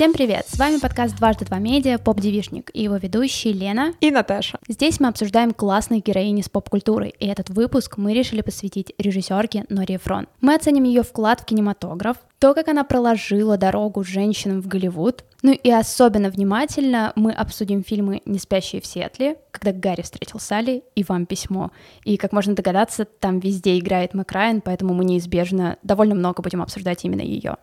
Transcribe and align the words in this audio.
Всем 0.00 0.14
привет! 0.14 0.46
С 0.48 0.58
вами 0.58 0.78
подкаст 0.78 1.14
«Дважды 1.18 1.44
два 1.44 1.58
медиа» 1.58 1.98
«Поп-девишник» 1.98 2.70
и 2.72 2.84
его 2.84 2.96
ведущие 2.96 3.52
Лена 3.52 3.92
и 4.00 4.10
Наташа. 4.10 4.58
Здесь 4.66 4.98
мы 4.98 5.08
обсуждаем 5.08 5.52
классные 5.52 6.00
героини 6.00 6.40
с 6.40 6.48
поп-культурой, 6.48 7.14
и 7.18 7.26
этот 7.26 7.50
выпуск 7.50 7.98
мы 7.98 8.14
решили 8.14 8.40
посвятить 8.40 8.94
режиссерке 8.96 9.66
Норе 9.68 9.98
Фрон. 9.98 10.26
Мы 10.40 10.54
оценим 10.54 10.84
ее 10.84 11.02
вклад 11.02 11.40
в 11.40 11.44
кинематограф, 11.44 12.16
то, 12.38 12.54
как 12.54 12.68
она 12.68 12.82
проложила 12.84 13.58
дорогу 13.58 14.02
женщинам 14.02 14.62
в 14.62 14.68
Голливуд, 14.68 15.22
ну 15.42 15.52
и 15.52 15.70
особенно 15.70 16.30
внимательно 16.30 17.12
мы 17.14 17.32
обсудим 17.32 17.84
фильмы 17.84 18.22
«Не 18.24 18.38
спящие 18.38 18.80
в 18.80 18.86
Сиэтле», 18.86 19.36
«Когда 19.50 19.72
Гарри 19.72 20.00
встретил 20.00 20.40
Салли» 20.40 20.82
и 20.94 21.04
«Вам 21.04 21.26
письмо». 21.26 21.72
И, 22.04 22.16
как 22.16 22.32
можно 22.32 22.54
догадаться, 22.54 23.04
там 23.04 23.38
везде 23.38 23.78
играет 23.78 24.14
Мэк 24.14 24.32
Райан, 24.32 24.62
поэтому 24.62 24.94
мы 24.94 25.04
неизбежно 25.04 25.76
довольно 25.82 26.14
много 26.14 26.40
будем 26.40 26.62
обсуждать 26.62 27.04
именно 27.04 27.20
ее. 27.20 27.58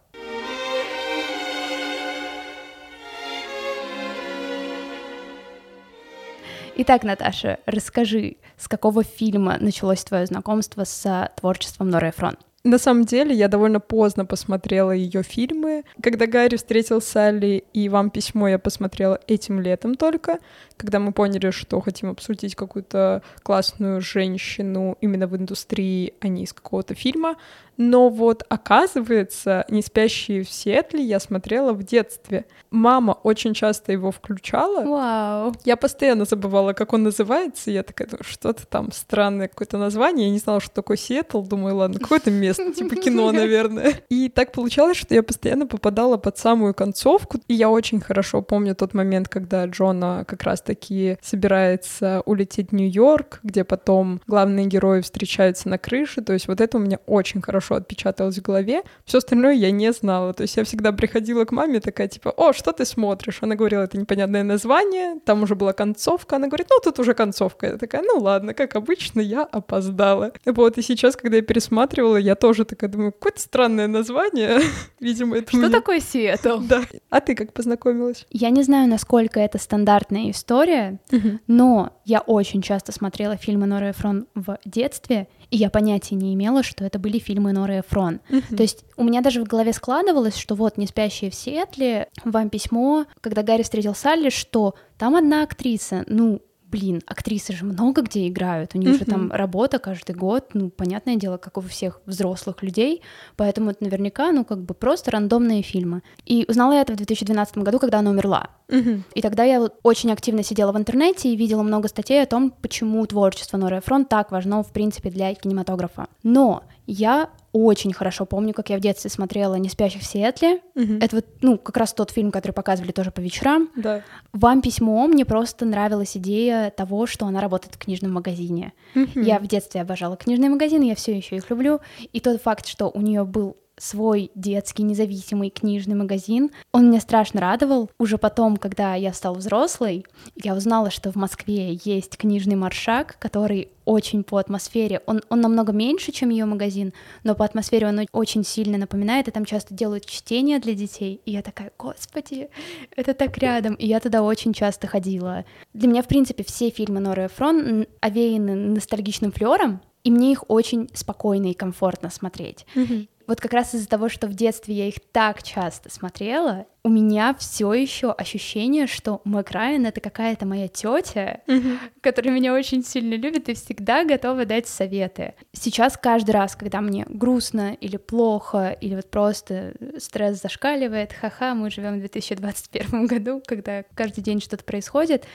Итак, 6.80 7.02
Наташа, 7.02 7.58
расскажи, 7.66 8.36
с 8.56 8.68
какого 8.68 9.04
фильма 9.04 9.58
началось 9.60 10.04
твое 10.04 10.28
знакомство 10.28 10.84
с 10.84 11.32
творчеством 11.36 11.90
Норы 11.90 12.12
Эфрон? 12.12 12.38
На 12.64 12.78
самом 12.78 13.06
деле, 13.06 13.34
я 13.34 13.48
довольно 13.48 13.80
поздно 13.80 14.26
посмотрела 14.26 14.92
ее 14.92 15.24
фильмы. 15.24 15.86
Когда 16.04 16.28
Гарри 16.28 16.56
встретил 16.56 17.02
Салли 17.02 17.64
и 17.74 17.90
вам 17.90 18.12
письмо 18.12 18.48
я 18.50 18.60
посмотрела 18.60 19.20
этим 19.26 19.60
летом 19.60 19.96
только, 19.96 20.38
когда 20.76 21.00
мы 21.00 21.14
поняли, 21.14 21.50
что 21.50 21.82
хотим 21.82 22.12
обсудить 22.12 22.54
какую-то 22.56 23.24
классную 23.42 24.00
женщину 24.00 24.98
именно 25.02 25.25
в 25.25 25.36
индустрии, 25.36 26.14
а 26.20 26.28
не 26.28 26.44
из 26.44 26.54
какого-то 26.54 26.94
фильма. 26.94 27.38
Но 27.78 28.10
вот 28.10 28.44
оказывается, 28.50 29.66
«Не 29.70 29.82
спящие 29.82 30.44
в 30.44 30.50
Сиэтле» 30.50 31.04
я 31.04 31.20
смотрела 31.20 31.74
в 31.74 31.84
детстве. 31.84 32.45
Мама 32.72 33.14
очень 33.23 33.53
часто 33.53 33.92
его 33.92 34.11
включала. 34.11 34.84
Вау. 34.84 35.53
Я 35.64 35.78
постоянно 35.78 36.25
забывала, 36.25 36.73
как 36.73 36.94
он 36.94 37.03
называется. 37.03 37.72
Я 37.72 37.84
такая, 37.84 38.09
что-то 38.22 38.66
там 38.66 38.92
странное 38.92 39.47
какое-то 39.47 39.78
название. 39.78 40.28
Я 40.28 40.34
не 40.34 40.39
знала, 40.39 40.59
что 40.59 40.72
такое 40.72 40.97
Сиэтл. 40.97 41.42
Думаю, 41.44 41.75
ладно, 41.75 42.00
какое-то 42.00 42.31
место, 42.31 42.73
типа 42.73 42.95
кино, 43.03 43.31
наверное. 43.31 43.94
И 44.09 44.28
так 44.30 44.52
получалось, 44.52 44.97
что 44.97 45.14
я 45.14 45.22
постоянно 45.22 45.67
попадала 45.67 46.17
под 46.17 46.38
самую 46.38 46.73
концовку. 46.73 47.39
И 47.47 47.53
я 47.53 47.69
очень 47.69 48.02
хорошо 48.02 48.41
помню 48.41 48.75
тот 48.75 48.94
момент, 48.95 49.30
когда 49.30 49.66
Джона 49.66 50.25
как 50.28 50.44
раз-таки 50.44 51.17
собирается 51.22 52.23
улететь 52.25 52.72
в 52.72 52.75
Нью-Йорк, 52.75 53.39
где 53.44 53.64
потом 53.64 54.19
главные 54.25 54.66
герои 54.66 55.02
встречаются 55.02 55.69
на 55.69 55.78
крыше. 55.78 56.22
То 56.22 56.34
есть 56.34 56.47
вот 56.47 56.59
это 56.59 56.78
у 56.78 56.81
меня 56.81 57.00
очень 57.06 57.41
хорошо 57.41 57.66
хорошо 57.67 57.75
отпечаталось 57.75 58.37
в 58.37 58.41
голове. 58.41 58.81
Все 59.05 59.17
остальное 59.17 59.53
я 59.53 59.71
не 59.71 59.91
знала. 59.91 60.33
То 60.33 60.43
есть 60.43 60.57
я 60.57 60.63
всегда 60.63 60.91
приходила 60.91 61.45
к 61.45 61.51
маме 61.51 61.79
такая, 61.79 62.07
типа, 62.07 62.29
о, 62.29 62.53
что 62.53 62.71
ты 62.71 62.85
смотришь? 62.85 63.39
Она 63.41 63.55
говорила, 63.55 63.83
это 63.83 63.97
непонятное 63.97 64.43
название, 64.43 65.19
там 65.25 65.43
уже 65.43 65.55
была 65.55 65.73
концовка. 65.73 66.35
Она 66.35 66.47
говорит, 66.47 66.67
ну, 66.69 66.79
тут 66.83 66.99
уже 66.99 67.13
концовка. 67.13 67.67
Я 67.67 67.77
такая, 67.77 68.01
ну 68.03 68.19
ладно, 68.19 68.53
как 68.53 68.75
обычно, 68.75 69.21
я 69.21 69.43
опоздала. 69.43 70.31
Вот, 70.45 70.77
и 70.77 70.81
сейчас, 70.81 71.15
когда 71.15 71.38
я 71.38 71.43
пересматривала, 71.43 72.17
я 72.17 72.35
тоже 72.35 72.65
такая 72.65 72.89
думаю, 72.89 73.11
какое-то 73.11 73.41
странное 73.41 73.88
название. 73.88 74.61
Видимо, 74.99 75.38
это 75.38 75.49
Что 75.49 75.57
мне... 75.57 75.69
такое 75.69 75.99
Сиэтл? 75.99 76.57
Да. 76.67 76.81
А 77.09 77.21
ты 77.21 77.35
как 77.35 77.53
познакомилась? 77.53 78.25
Я 78.29 78.49
не 78.49 78.63
знаю, 78.63 78.89
насколько 78.89 79.39
это 79.39 79.57
стандартная 79.57 80.31
история, 80.31 80.99
но 81.47 81.93
я 82.03 82.19
очень 82.19 82.61
часто 82.61 82.91
смотрела 82.91 83.38
фильмы 83.38 83.67
Норы 83.67 83.91
Эфрон 83.91 84.27
в 84.35 84.57
детстве, 84.65 85.27
и 85.50 85.58
я 85.58 85.70
понятия 85.70 86.16
не 86.16 86.34
имела, 86.34 86.64
что 86.64 86.84
это 86.84 87.00
были 87.00 87.20
фильмы 87.20 87.53
Норы 87.53 87.80
Эфрон. 87.80 88.20
Uh-huh. 88.30 88.56
То 88.56 88.64
есть 88.64 88.84
у 88.98 89.03
меня 89.03 89.22
даже 89.22 89.44
в 89.44 89.48
голове 89.48 89.73
складывалось, 89.73 90.38
что 90.38 90.56
вот 90.56 90.78
«Не 90.78 90.88
спящие 90.88 91.31
в 91.31 91.36
Сиэтле», 91.36 92.09
«Вам 92.23 92.50
письмо», 92.50 93.06
когда 93.22 93.44
Гарри 93.44 93.64
встретил 93.64 93.95
Салли, 93.95 94.30
что 94.30 94.75
там 94.98 95.16
одна 95.16 95.44
актриса, 95.44 96.03
ну, 96.08 96.42
блин, 96.69 97.01
актрисы 97.05 97.53
же 97.53 97.66
много 97.66 98.01
где 98.01 98.28
играют, 98.28 98.75
у 98.75 98.78
них 98.78 98.89
mm-hmm. 98.89 99.00
же 99.00 99.05
там 99.05 99.31
работа 99.31 99.79
каждый 99.79 100.16
год, 100.16 100.50
ну, 100.53 100.69
понятное 100.69 101.16
дело, 101.16 101.38
как 101.38 101.57
у 101.57 101.61
всех 101.61 102.01
взрослых 102.05 102.61
людей, 102.61 103.01
поэтому 103.35 103.72
это 103.72 103.83
наверняка, 103.83 104.31
ну, 104.31 104.44
как 104.44 104.63
бы 104.63 104.73
просто 104.73 105.11
рандомные 105.11 105.61
фильмы. 105.61 106.01
И 106.25 106.45
узнала 106.47 106.73
я 106.73 106.81
это 106.81 106.94
в 106.94 106.97
2012 106.97 107.57
году, 107.59 107.79
когда 107.79 108.00
она 108.00 108.11
умерла. 108.11 108.50
Mm-hmm. 108.67 109.01
И 109.16 109.22
тогда 109.22 109.44
я 109.44 109.59
вот 109.59 109.75
очень 109.83 110.11
активно 110.11 110.44
сидела 110.44 110.72
в 110.72 110.77
интернете 110.77 111.29
и 111.29 111.35
видела 111.38 111.63
много 111.63 111.88
статей 111.88 112.22
о 112.22 112.25
том, 112.25 112.51
почему 112.61 113.06
творчество 113.06 113.57
Норы 113.57 113.81
Фрон 113.81 114.06
так 114.06 114.31
важно, 114.31 114.63
в 114.63 114.72
принципе, 114.72 115.09
для 115.09 115.33
кинематографа. 115.33 116.07
Но 116.23 116.63
я 116.85 117.29
очень 117.66 117.94
хорошо 117.94 118.25
помню, 118.25 118.53
как 118.53 118.69
я 118.69 118.78
в 118.78 118.81
детстве 118.81 119.09
смотрела 119.09 119.56
«Не 119.56 119.69
спящих 119.69 120.01
в 120.01 120.06
Сиэтле». 120.06 120.62
Угу. 120.75 120.94
Это 121.01 121.16
вот, 121.18 121.25
ну, 121.41 121.57
как 121.57 121.78
раз 121.78 121.94
тот 121.94 122.12
фильм, 122.12 122.31
который 122.31 122.51
показывали 122.51 122.91
тоже 122.91 123.12
по 123.12 123.19
вечерам. 123.19 123.69
Да. 123.75 124.03
«Вам 124.34 124.62
письмо» 124.62 125.07
мне 125.07 125.25
просто 125.25 125.66
нравилась 125.66 126.16
идея 126.18 126.72
того, 126.72 127.06
что 127.06 127.25
она 127.25 127.41
работает 127.41 127.75
в 127.75 127.78
книжном 127.78 128.13
магазине. 128.13 128.73
Угу. 128.95 129.22
Я 129.22 129.40
в 129.40 129.47
детстве 129.47 129.81
обожала 129.81 130.18
книжные 130.18 130.50
магазины, 130.50 130.84
я 130.84 130.95
все 130.95 131.16
еще 131.16 131.35
их 131.35 131.50
люблю. 131.50 131.79
И 132.13 132.19
тот 132.19 132.41
факт, 132.41 132.68
что 132.68 132.90
у 132.90 133.01
нее 133.01 133.23
был 133.23 133.57
свой 133.77 134.31
детский 134.35 134.83
независимый 134.83 135.49
книжный 135.49 135.95
магазин. 135.95 136.51
Он 136.71 136.89
меня 136.89 136.99
страшно 136.99 137.41
радовал. 137.41 137.89
Уже 137.99 138.17
потом, 138.17 138.57
когда 138.57 138.95
я 138.95 139.13
стала 139.13 139.35
взрослой, 139.35 140.05
я 140.35 140.55
узнала, 140.55 140.89
что 140.89 141.11
в 141.11 141.15
Москве 141.15 141.79
есть 141.83 142.17
книжный 142.17 142.55
маршак, 142.55 143.17
который 143.19 143.69
очень 143.85 144.23
по 144.23 144.38
атмосфере. 144.38 145.01
Он, 145.05 145.21
он 145.29 145.41
намного 145.41 145.71
меньше, 145.71 146.11
чем 146.11 146.29
ее 146.29 146.45
магазин, 146.45 146.93
но 147.23 147.35
по 147.35 147.45
атмосфере 147.45 147.88
он 147.88 148.05
очень 148.11 148.43
сильно 148.43 148.77
напоминает, 148.77 149.27
и 149.27 149.31
там 149.31 149.45
часто 149.45 149.73
делают 149.73 150.05
чтения 150.05 150.59
для 150.59 150.73
детей. 150.73 151.21
И 151.25 151.31
я 151.31 151.41
такая, 151.41 151.71
господи, 151.77 152.49
это 152.95 153.13
так 153.13 153.38
рядом. 153.38 153.75
И 153.75 153.88
я 153.88 153.99
туда 153.99 154.23
очень 154.23 154.53
часто 154.53 154.88
ходила. 154.88 155.45
Для 155.73 155.88
меня, 155.88 156.03
в 156.03 156.07
принципе, 156.07 156.44
все 156.44 156.69
фильмы 156.69 156.99
Норы 156.99 157.27
Эфрон 157.27 157.88
овеяны 158.01 158.55
ностальгичным 158.55 159.31
флером, 159.31 159.81
и 160.03 160.11
мне 160.11 160.31
их 160.31 160.44
очень 160.49 160.89
спокойно 160.94 161.47
и 161.47 161.53
комфортно 161.53 162.09
смотреть. 162.09 162.65
Mm-hmm 162.75 163.07
вот 163.27 163.41
как 163.41 163.53
раз 163.53 163.75
из-за 163.75 163.88
того, 163.88 164.07
что 164.07 164.27
в 164.27 164.33
детстве 164.33 164.73
я 164.73 164.88
их 164.88 164.95
так 165.11 165.43
часто 165.43 165.89
смотрела, 165.91 166.65
у 166.83 166.89
меня 166.89 167.35
все 167.38 167.73
еще 167.73 168.11
ощущение, 168.11 168.88
что 168.88 169.21
Мэг 169.25 169.51
Райан 169.51 169.85
это 169.85 169.99
какая-то 169.99 170.45
моя 170.45 170.69
тетя, 170.69 171.41
mm-hmm. 171.45 171.77
которая 172.01 172.33
меня 172.33 172.53
очень 172.53 172.83
сильно 172.83 173.15
любит 173.15 173.49
и 173.49 173.53
всегда 173.53 174.05
готова 174.05 174.45
дать 174.45 174.67
советы. 174.67 175.35
Сейчас 175.51 175.97
каждый 175.97 176.31
раз, 176.31 176.55
когда 176.55 176.79
мне 176.79 177.05
грустно 177.09 177.73
или 177.73 177.97
плохо, 177.97 178.69
или 178.79 178.95
вот 178.95 179.11
просто 179.11 179.73
стресс 179.97 180.41
зашкаливает, 180.41 181.11
ха-ха, 181.11 181.53
мы 181.53 181.69
живем 181.69 181.97
в 181.97 181.99
2021 181.99 183.07
году, 183.07 183.44
когда 183.45 183.83
каждый 183.94 184.21
день 184.21 184.39
что-то 184.39 184.63
происходит, 184.63 185.25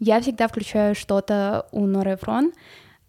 я 0.00 0.20
всегда 0.20 0.48
включаю 0.48 0.96
что-то 0.96 1.68
у 1.70 1.86
Норы 1.86 2.16
Фрон. 2.16 2.52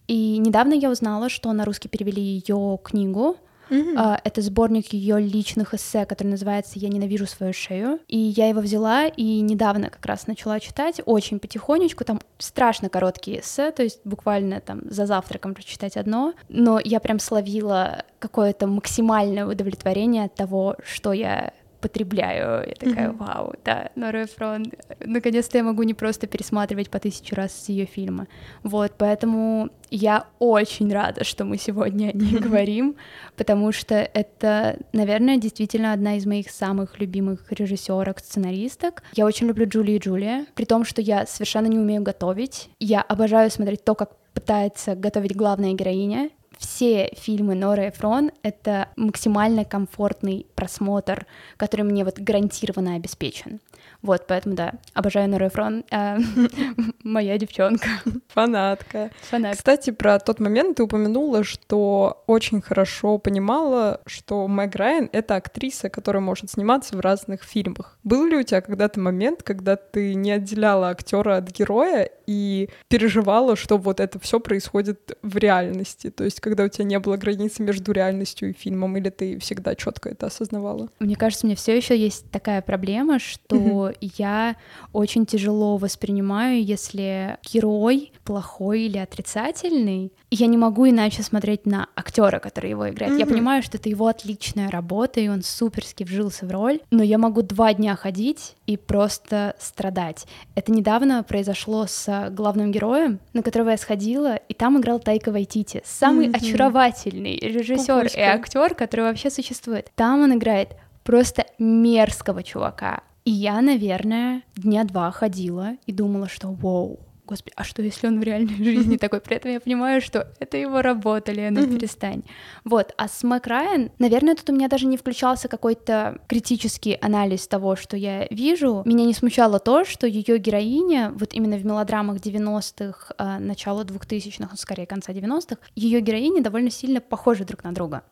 И 0.07 0.37
недавно 0.37 0.73
я 0.73 0.89
узнала, 0.89 1.27
что 1.27 1.51
на 1.51 1.65
русский 1.65 1.89
перевели 1.89 2.21
ее 2.21 2.79
книгу 2.83 3.37
Mm-hmm. 3.69 4.21
Это 4.23 4.41
сборник 4.41 4.93
ее 4.93 5.19
личных 5.19 5.73
эссе, 5.73 6.05
который 6.05 6.29
называется 6.29 6.73
«Я 6.75 6.89
ненавижу 6.89 7.25
свою 7.25 7.53
шею». 7.53 7.99
И 8.07 8.17
я 8.17 8.49
его 8.49 8.61
взяла 8.61 9.07
и 9.07 9.41
недавно 9.41 9.89
как 9.89 10.05
раз 10.05 10.27
начала 10.27 10.59
читать, 10.59 11.01
очень 11.05 11.39
потихонечку, 11.39 12.03
там 12.03 12.21
страшно 12.37 12.89
короткие 12.89 13.41
эссе, 13.41 13.71
то 13.71 13.83
есть 13.83 13.99
буквально 14.03 14.59
там 14.59 14.81
за 14.89 15.05
завтраком 15.05 15.53
прочитать 15.53 15.97
одно, 15.97 16.33
но 16.49 16.79
я 16.83 16.99
прям 16.99 17.19
словила 17.19 18.03
какое-то 18.19 18.67
максимальное 18.67 19.45
удовлетворение 19.45 20.25
от 20.25 20.35
того, 20.35 20.75
что 20.83 21.13
я 21.13 21.53
потребляю. 21.79 22.67
Я 22.67 22.75
такая, 22.75 23.09
mm-hmm. 23.09 23.17
вау, 23.17 23.53
да, 23.63 23.91
Нора 23.95 24.25
Эфрон. 24.25 24.65
Наконец-то 24.99 25.57
я 25.57 25.63
могу 25.63 25.83
не 25.83 25.93
просто 25.93 26.27
пересматривать 26.27 26.89
по 26.89 26.99
тысячу 26.99 27.35
раз 27.35 27.69
ее 27.69 27.85
фильмы. 27.85 28.27
Вот, 28.63 28.93
поэтому 28.97 29.69
я 29.89 30.25
очень 30.39 30.91
рада, 30.91 31.23
что 31.23 31.45
мы 31.45 31.57
сегодня 31.57 32.09
о 32.09 32.17
ней 32.17 32.37
говорим, 32.39 32.95
потому 33.35 33.71
что 33.71 33.95
это, 33.95 34.77
наверное, 34.93 35.37
действительно 35.37 35.93
одна 35.93 36.17
из 36.17 36.25
моих 36.25 36.49
самых 36.49 36.99
любимых 36.99 37.51
режиссерок, 37.51 38.19
сценаристок. 38.19 39.03
Я 39.13 39.25
очень 39.25 39.47
люблю 39.47 39.67
Джули 39.67 39.91
и 39.91 39.99
Джулия, 39.99 40.45
при 40.55 40.65
том, 40.65 40.83
что 40.83 41.01
я 41.01 41.25
совершенно 41.25 41.67
не 41.67 41.79
умею 41.79 42.01
готовить. 42.01 42.69
Я 42.79 43.01
обожаю 43.01 43.49
смотреть 43.51 43.83
то, 43.83 43.95
как 43.95 44.11
пытается 44.33 44.95
готовить 44.95 45.35
главная 45.35 45.73
героиня, 45.73 46.29
все 46.57 47.11
фильмы 47.15 47.55
Норы 47.55 47.89
Эфрон— 47.89 48.31
это 48.43 48.89
максимально 48.95 49.65
комфортный 49.65 50.45
просмотр, 50.55 51.25
который 51.57 51.83
мне 51.83 52.03
вот 52.03 52.19
гарантированно 52.19 52.95
обеспечен. 52.95 53.59
Вот, 54.01 54.25
поэтому, 54.27 54.55
да, 54.55 54.73
обожаю 54.93 55.29
Нору 55.29 55.47
Эфрон, 55.47 55.83
а, 55.91 56.17
моя 57.03 57.37
девчонка. 57.37 57.87
Фанатка. 58.29 59.11
Фанат. 59.29 59.57
Кстати, 59.57 59.91
про 59.91 60.19
тот 60.19 60.39
момент 60.39 60.77
ты 60.77 60.83
упомянула, 60.83 61.43
что 61.43 62.23
очень 62.27 62.61
хорошо 62.61 63.17
понимала, 63.17 64.01
что 64.05 64.47
Мэг 64.47 64.75
Райан— 64.75 65.09
это 65.11 65.35
актриса, 65.35 65.89
которая 65.89 66.21
может 66.21 66.51
сниматься 66.51 66.95
в 66.95 66.99
разных 66.99 67.43
фильмах. 67.43 67.97
Был 68.03 68.25
ли 68.25 68.37
у 68.37 68.43
тебя 68.43 68.61
когда-то 68.61 68.99
момент, 68.99 69.43
когда 69.43 69.75
ты 69.75 70.13
не 70.13 70.31
отделяла 70.31 70.89
актера 70.89 71.37
от 71.37 71.49
героя 71.51 72.09
и 72.25 72.69
переживала, 72.87 73.55
что 73.55 73.77
вот 73.77 73.99
это 73.99 74.19
все 74.19 74.39
происходит 74.39 75.17
в 75.21 75.37
реальности? 75.37 76.09
То 76.09 76.23
есть 76.23 76.39
когда 76.39 76.63
у 76.63 76.67
тебя 76.67 76.85
не 76.85 76.99
было 76.99 77.17
границы 77.17 77.63
между 77.63 77.91
реальностью 77.91 78.49
и 78.49 78.53
фильмом, 78.53 78.97
или 78.97 79.09
ты 79.09 79.39
всегда 79.39 79.75
четко 79.75 80.09
это 80.09 80.27
осознавала? 80.27 80.89
Мне 80.99 81.15
кажется, 81.15 81.45
у 81.45 81.47
меня 81.47 81.55
все 81.55 81.75
еще 81.75 81.97
есть 81.97 82.29
такая 82.31 82.61
проблема, 82.61 83.19
что 83.19 83.55
я 84.01 84.55
очень 84.93 85.25
тяжело 85.25 85.77
воспринимаю, 85.77 86.63
если 86.63 87.37
герой 87.43 88.11
плохой 88.23 88.81
или 88.83 88.97
отрицательный, 88.97 90.11
я 90.29 90.47
не 90.47 90.57
могу 90.57 90.89
иначе 90.89 91.23
смотреть 91.23 91.65
на 91.65 91.87
актера, 91.95 92.39
который 92.39 92.71
его 92.71 92.89
играет. 92.89 93.13
Mm-hmm. 93.13 93.19
Я 93.19 93.25
понимаю, 93.25 93.63
что 93.63 93.77
это 93.77 93.89
его 93.89 94.07
отличная 94.07 94.69
работа, 94.69 95.19
и 95.19 95.29
он 95.29 95.41
суперски 95.41 96.03
вжился 96.03 96.45
в 96.45 96.51
роль, 96.51 96.79
но 96.91 97.03
я 97.03 97.17
могу 97.17 97.41
два 97.41 97.73
дня 97.73 97.95
ходить 97.95 98.55
и 98.65 98.75
просто 98.75 99.55
страдать. 99.59 100.25
Это 100.55 100.71
недавно 100.71 101.23
произошло 101.23 101.85
с 101.87 102.29
главным 102.31 102.71
героем, 102.71 103.19
на 103.33 103.41
которого 103.41 103.69
я 103.69 103.77
сходила, 103.77 104.35
и 104.35 104.53
там 104.53 104.79
играл 104.79 104.99
Тайка 104.99 105.31
Вайтити, 105.31 105.81
самый 105.85 106.27
mm-hmm. 106.27 106.37
очаровательный 106.37 107.37
режиссер 107.37 108.07
и 108.07 108.19
актер, 108.19 108.75
который 108.75 109.01
вообще 109.01 109.29
существует. 109.29 109.89
Там 109.95 110.21
он 110.21 110.33
играет 110.33 110.75
просто 111.03 111.45
мерзкого 111.57 112.43
чувака. 112.43 113.01
И 113.27 113.29
я, 113.29 113.59
наверное, 113.59 114.41
дня 114.55 114.85
два 114.85 115.11
ходила 115.11 115.75
и 115.85 115.91
думала, 115.91 116.29
что 116.29 116.47
вау, 116.49 116.97
господи, 117.27 117.53
а 117.55 117.63
что 117.63 117.81
если 117.81 118.07
он 118.07 118.19
в 118.19 118.23
реальной 118.23 118.55
жизни 118.63 118.97
такой? 118.97 119.21
При 119.21 119.35
этом 119.35 119.51
я 119.51 119.59
понимаю, 119.59 120.01
что 120.01 120.27
это 120.39 120.57
его 120.57 120.81
работа, 120.81 121.31
Лена, 121.31 121.65
перестань. 121.67 122.23
Вот, 122.63 122.93
а 122.97 123.07
с 123.07 123.23
Райан, 123.23 123.91
наверное, 123.99 124.35
тут 124.35 124.49
у 124.49 124.53
меня 124.53 124.67
даже 124.67 124.87
не 124.87 124.97
включался 124.97 125.47
какой-то 125.47 126.19
критический 126.27 126.97
анализ 127.01 127.47
того, 127.47 127.75
что 127.75 127.97
я 127.97 128.27
вижу. 128.31 128.81
Меня 128.85 129.05
не 129.05 129.13
смущало 129.13 129.59
то, 129.59 129.85
что 129.85 130.07
ее 130.07 130.37
героиня, 130.37 131.11
вот 131.15 131.33
именно 131.33 131.57
в 131.57 131.65
мелодрамах 131.65 132.17
90-х, 132.17 133.13
а, 133.17 133.39
начала 133.39 133.83
2000-х, 133.83 134.55
скорее 134.57 134.85
конца 134.85 135.13
90-х, 135.13 135.57
ее 135.75 136.01
героини 136.01 136.41
довольно 136.41 136.71
сильно 136.71 137.01
похожи 137.01 137.45
друг 137.45 137.63
на 137.63 137.73
друга. 137.73 138.03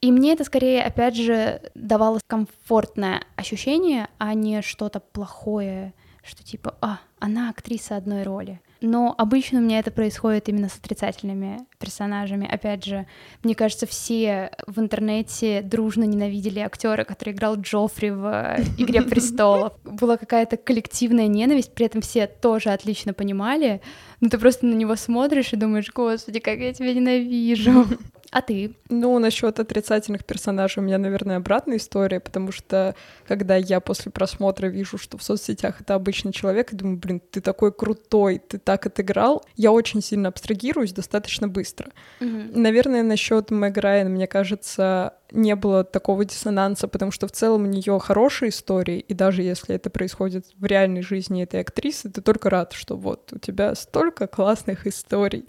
И 0.00 0.12
мне 0.12 0.32
это 0.32 0.44
скорее, 0.44 0.82
опять 0.82 1.16
же, 1.16 1.60
давало 1.74 2.20
комфортное 2.26 3.24
ощущение, 3.36 4.08
а 4.18 4.34
не 4.34 4.62
что-то 4.62 5.00
плохое, 5.00 5.92
что 6.22 6.44
типа, 6.44 6.76
а, 6.80 7.00
она 7.20 7.50
актриса 7.50 7.96
одной 7.96 8.22
роли. 8.22 8.60
Но 8.80 9.14
обычно 9.18 9.58
у 9.58 9.62
меня 9.62 9.78
это 9.78 9.90
происходит 9.90 10.48
именно 10.48 10.68
с 10.68 10.76
отрицательными 10.78 11.58
персонажами. 11.78 12.48
Опять 12.50 12.84
же, 12.84 13.06
мне 13.44 13.54
кажется, 13.54 13.86
все 13.86 14.52
в 14.66 14.80
интернете 14.80 15.60
дружно 15.62 16.04
ненавидели 16.04 16.60
актера, 16.60 17.04
который 17.04 17.34
играл 17.34 17.56
Джоффри 17.56 18.10
в 18.10 18.24
э, 18.24 18.62
«Игре 18.78 19.02
престолов». 19.02 19.74
Была 19.84 20.16
какая-то 20.16 20.56
коллективная 20.56 21.26
ненависть, 21.26 21.74
при 21.74 21.86
этом 21.86 22.00
все 22.00 22.26
тоже 22.26 22.70
отлично 22.70 23.12
понимали, 23.12 23.82
но 24.20 24.30
ты 24.30 24.38
просто 24.38 24.64
на 24.64 24.74
него 24.74 24.96
смотришь 24.96 25.52
и 25.52 25.56
думаешь, 25.56 25.92
господи, 25.92 26.40
как 26.40 26.58
я 26.58 26.72
тебя 26.72 26.94
ненавижу. 26.94 27.86
А 28.30 28.42
ты? 28.42 28.74
Ну, 28.88 29.18
насчет 29.18 29.58
отрицательных 29.58 30.24
персонажей 30.24 30.82
у 30.82 30.86
меня, 30.86 30.98
наверное, 30.98 31.36
обратная 31.36 31.78
история, 31.78 32.20
потому 32.20 32.52
что 32.52 32.94
когда 33.26 33.56
я 33.56 33.80
после 33.80 34.12
просмотра 34.12 34.68
вижу, 34.68 34.98
что 34.98 35.18
в 35.18 35.22
соцсетях 35.22 35.80
это 35.80 35.94
обычный 35.94 36.32
человек, 36.32 36.72
и 36.72 36.76
думаю, 36.76 36.96
блин, 36.96 37.20
ты 37.30 37.40
такой 37.40 37.72
крутой, 37.72 38.38
ты 38.38 38.58
так 38.58 38.86
отыграл, 38.86 39.44
я 39.56 39.72
очень 39.72 40.00
сильно 40.00 40.28
абстрагируюсь 40.28 40.92
достаточно 40.92 41.48
быстро. 41.48 41.90
Mm-hmm. 42.20 42.56
Наверное, 42.56 43.02
насчет 43.02 43.50
Мэг 43.50 43.76
Райан, 43.76 44.10
мне 44.10 44.28
кажется, 44.28 45.14
не 45.32 45.54
было 45.54 45.84
такого 45.84 46.24
диссонанса, 46.24 46.88
потому 46.88 47.10
что 47.10 47.26
в 47.26 47.32
целом 47.32 47.64
у 47.64 47.66
нее 47.66 47.98
хорошие 47.98 48.50
истории, 48.50 48.98
и 48.98 49.14
даже 49.14 49.42
если 49.42 49.74
это 49.74 49.90
происходит 49.90 50.46
в 50.56 50.64
реальной 50.64 51.02
жизни 51.02 51.42
этой 51.42 51.60
актрисы, 51.60 52.10
ты 52.10 52.20
только 52.20 52.50
рад, 52.50 52.72
что 52.72 52.96
вот 52.96 53.32
у 53.32 53.38
тебя 53.38 53.74
столько 53.74 54.26
классных 54.26 54.86
историй. 54.86 55.48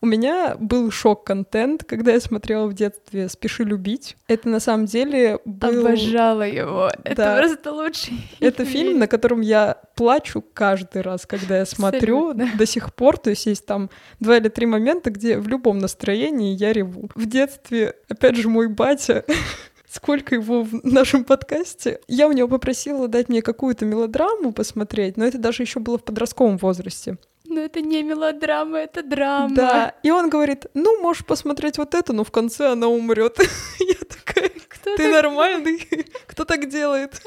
У 0.00 0.06
меня 0.06 0.56
был 0.58 0.90
шок-контент, 0.90 1.84
когда 1.84 2.12
я 2.12 2.20
смотрела 2.20 2.66
в 2.66 2.74
детстве 2.74 3.28
«Спеши 3.28 3.64
любить». 3.64 4.16
Это 4.26 4.48
на 4.48 4.60
самом 4.60 4.86
деле 4.86 5.38
был... 5.44 5.86
Обожала 5.86 6.42
его. 6.42 6.90
Это 7.04 7.16
да. 7.16 7.36
просто 7.36 7.72
лучший. 7.72 8.14
Это 8.40 8.64
фильм, 8.64 8.98
на 8.98 9.06
котором 9.06 9.40
я 9.40 9.76
плачу 9.94 10.42
каждый 10.54 11.02
раз, 11.02 11.26
когда 11.26 11.58
я 11.58 11.66
смотрю 11.66 12.30
Абсолютно. 12.30 12.58
до 12.58 12.66
сих 12.66 12.94
пор. 12.94 13.18
То 13.18 13.30
есть 13.30 13.46
есть 13.46 13.66
там 13.66 13.90
два 14.20 14.38
или 14.38 14.48
три 14.48 14.66
момента, 14.66 15.10
где 15.10 15.38
в 15.38 15.46
любом 15.46 15.78
настроении 15.78 16.56
я 16.56 16.72
реву. 16.72 17.08
В 17.14 17.26
детстве, 17.26 17.94
опять 18.08 18.36
же, 18.36 18.48
мой 18.48 18.68
батя 18.68 19.21
сколько 19.88 20.34
его 20.34 20.62
в 20.62 20.84
нашем 20.84 21.24
подкасте. 21.24 22.00
Я 22.08 22.28
у 22.28 22.32
него 22.32 22.48
попросила 22.48 23.08
дать 23.08 23.28
мне 23.28 23.42
какую-то 23.42 23.84
мелодраму 23.84 24.52
посмотреть, 24.52 25.16
но 25.16 25.24
это 25.24 25.38
даже 25.38 25.62
еще 25.62 25.80
было 25.80 25.98
в 25.98 26.04
подростковом 26.04 26.56
возрасте. 26.56 27.18
Но 27.44 27.60
это 27.60 27.82
не 27.82 28.02
мелодрама, 28.02 28.78
это 28.78 29.02
драма. 29.02 29.54
Да. 29.54 29.94
И 30.02 30.10
он 30.10 30.30
говорит: 30.30 30.66
ну, 30.72 31.02
можешь 31.02 31.26
посмотреть 31.26 31.76
вот 31.76 31.94
это, 31.94 32.14
но 32.14 32.24
в 32.24 32.30
конце 32.30 32.72
она 32.72 32.88
умрет. 32.88 33.38
Я 33.78 33.94
такая, 34.08 34.50
кто 34.68 34.96
ты 34.96 35.08
нормальный? 35.08 35.86
Кто 36.26 36.44
так 36.46 36.70
делает? 36.70 37.20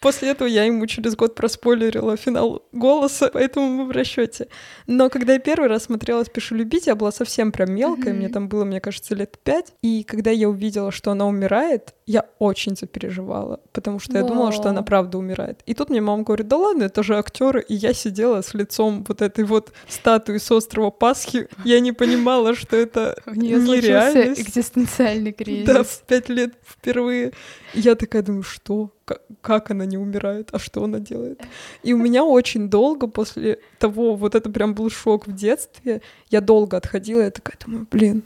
После 0.00 0.30
этого 0.30 0.48
я 0.48 0.64
ему 0.64 0.86
через 0.86 1.14
год 1.14 1.34
проспойлерила 1.34 2.16
финал 2.16 2.62
голоса, 2.72 3.30
поэтому 3.30 3.68
мы 3.68 3.84
в 3.84 3.90
расчете. 3.90 4.48
Но 4.86 5.10
когда 5.10 5.34
я 5.34 5.38
первый 5.38 5.68
раз 5.68 5.84
смотрела 5.84 6.24
«Спешу 6.24 6.54
любить», 6.54 6.86
я 6.86 6.94
была 6.94 7.12
совсем 7.12 7.52
прям 7.52 7.74
мелкая, 7.74 8.14
mm-hmm. 8.14 8.16
мне 8.16 8.28
там 8.30 8.48
было, 8.48 8.64
мне 8.64 8.80
кажется, 8.80 9.14
лет 9.14 9.38
пять. 9.44 9.74
И 9.82 10.02
когда 10.04 10.30
я 10.30 10.48
увидела, 10.48 10.90
что 10.90 11.10
она 11.10 11.26
умирает, 11.26 11.94
я 12.06 12.24
очень 12.38 12.76
запереживала, 12.76 13.60
потому 13.72 14.00
что 14.00 14.16
я 14.16 14.24
думала, 14.24 14.52
что 14.52 14.70
она 14.70 14.82
правда 14.82 15.18
умирает. 15.18 15.60
И 15.66 15.74
тут 15.74 15.90
мне 15.90 16.00
мама 16.00 16.22
говорит, 16.22 16.48
да 16.48 16.56
ладно, 16.56 16.84
это 16.84 17.02
же 17.02 17.18
актеры. 17.18 17.62
И 17.68 17.74
я 17.74 17.92
сидела 17.92 18.40
с 18.40 18.54
лицом 18.54 19.04
вот 19.06 19.20
этой 19.20 19.44
вот 19.44 19.72
статуи 19.86 20.38
с 20.38 20.50
острова 20.50 20.90
Пасхи. 20.90 21.48
Я 21.64 21.78
не 21.80 21.92
понимала, 21.92 22.54
что 22.54 22.76
это 22.76 23.22
нереальность. 23.26 24.40
экзистенциальный 24.40 25.32
кризис. 25.32 25.66
Да, 25.66 25.82
в 25.82 26.02
пять 26.02 26.30
лет 26.30 26.54
впервые. 26.66 27.32
Я 27.74 27.94
такая 27.94 28.22
думаю, 28.22 28.42
что? 28.42 28.90
Как 29.40 29.70
она 29.70 29.84
не 29.84 29.98
умирает? 29.98 30.50
А 30.52 30.58
что 30.58 30.84
она 30.84 30.98
делает? 30.98 31.40
И 31.82 31.92
у 31.92 31.98
меня 31.98 32.24
очень 32.24 32.68
долго 32.68 33.06
после 33.06 33.58
того, 33.78 34.16
вот 34.16 34.34
это 34.34 34.50
прям 34.50 34.74
был 34.74 34.90
шок 34.90 35.26
в 35.26 35.34
детстве, 35.34 36.02
я 36.30 36.40
долго 36.40 36.76
отходила, 36.76 37.20
я 37.20 37.30
такая 37.30 37.56
думаю, 37.64 37.86
блин, 37.90 38.22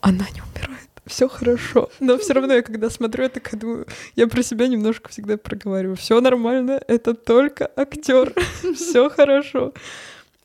она 0.00 0.26
не 0.34 0.42
умирает 0.42 0.88
все 1.06 1.28
хорошо. 1.28 1.90
Но 2.00 2.18
все 2.18 2.32
равно 2.34 2.54
я 2.54 2.62
когда 2.62 2.90
смотрю, 2.90 3.24
я 3.24 3.28
такая 3.28 3.60
думаю, 3.60 3.86
я 4.16 4.26
про 4.26 4.42
себя 4.42 4.66
немножко 4.68 5.10
всегда 5.10 5.36
проговариваю. 5.36 5.96
Все 5.96 6.20
нормально, 6.20 6.80
это 6.88 7.14
только 7.14 7.70
актер, 7.76 8.32
все 8.74 9.08
хорошо. 9.10 9.72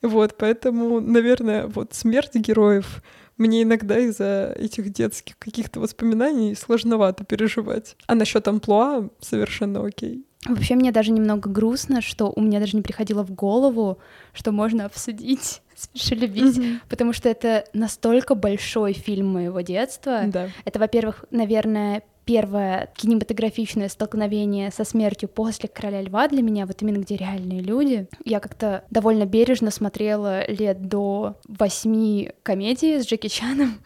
Вот, 0.02 0.36
поэтому, 0.36 1.00
наверное, 1.00 1.66
вот 1.66 1.94
смерть 1.94 2.34
героев 2.34 3.02
мне 3.40 3.62
иногда 3.62 3.98
из-за 3.98 4.54
этих 4.56 4.92
детских 4.92 5.38
каких-то 5.38 5.80
воспоминаний 5.80 6.54
сложновато 6.54 7.24
переживать. 7.24 7.96
А 8.06 8.14
насчет 8.14 8.46
амплуа 8.46 9.08
совершенно 9.20 9.84
окей. 9.84 10.24
Вообще 10.46 10.74
мне 10.74 10.90
даже 10.90 11.12
немного 11.12 11.50
грустно, 11.50 12.00
что 12.00 12.32
у 12.34 12.40
меня 12.40 12.60
даже 12.60 12.76
не 12.76 12.82
приходило 12.82 13.22
в 13.22 13.32
голову, 13.32 13.98
что 14.32 14.52
можно 14.52 14.86
обсудить 14.86 15.62
«Спеши 15.76 16.14
любить», 16.14 16.56
mm-hmm. 16.56 16.78
потому 16.88 17.12
что 17.12 17.28
это 17.28 17.64
настолько 17.72 18.34
большой 18.34 18.92
фильм 18.92 19.28
моего 19.28 19.60
детства. 19.60 20.22
Да. 20.26 20.48
Это, 20.64 20.78
во-первых, 20.78 21.24
наверное, 21.30 22.02
первое 22.30 22.90
кинематографичное 22.94 23.88
столкновение 23.88 24.70
со 24.70 24.84
смертью 24.84 25.28
после 25.28 25.68
«Короля 25.68 26.00
льва» 26.00 26.28
для 26.28 26.42
меня, 26.42 26.64
вот 26.64 26.80
именно 26.80 26.98
где 26.98 27.16
реальные 27.16 27.60
люди. 27.60 28.06
Я 28.24 28.38
как-то 28.38 28.84
довольно 28.88 29.26
бережно 29.26 29.72
смотрела 29.72 30.48
лет 30.48 30.86
до 30.86 31.34
восьми 31.48 32.30
комедии 32.44 33.00
с 33.00 33.06
Джеки 33.08 33.26
Чаном. 33.26 33.80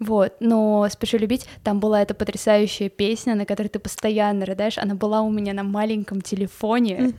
Вот, 0.00 0.32
но 0.40 0.88
«Спешу 0.90 1.18
любить», 1.18 1.46
там 1.62 1.78
была 1.78 2.02
эта 2.02 2.14
потрясающая 2.14 2.88
песня, 2.88 3.36
на 3.36 3.46
которой 3.46 3.68
ты 3.68 3.78
постоянно 3.78 4.44
рыдаешь, 4.44 4.78
она 4.78 4.96
была 4.96 5.22
у 5.22 5.30
меня 5.30 5.52
на 5.52 5.62
маленьком 5.62 6.20
телефоне, 6.20 7.12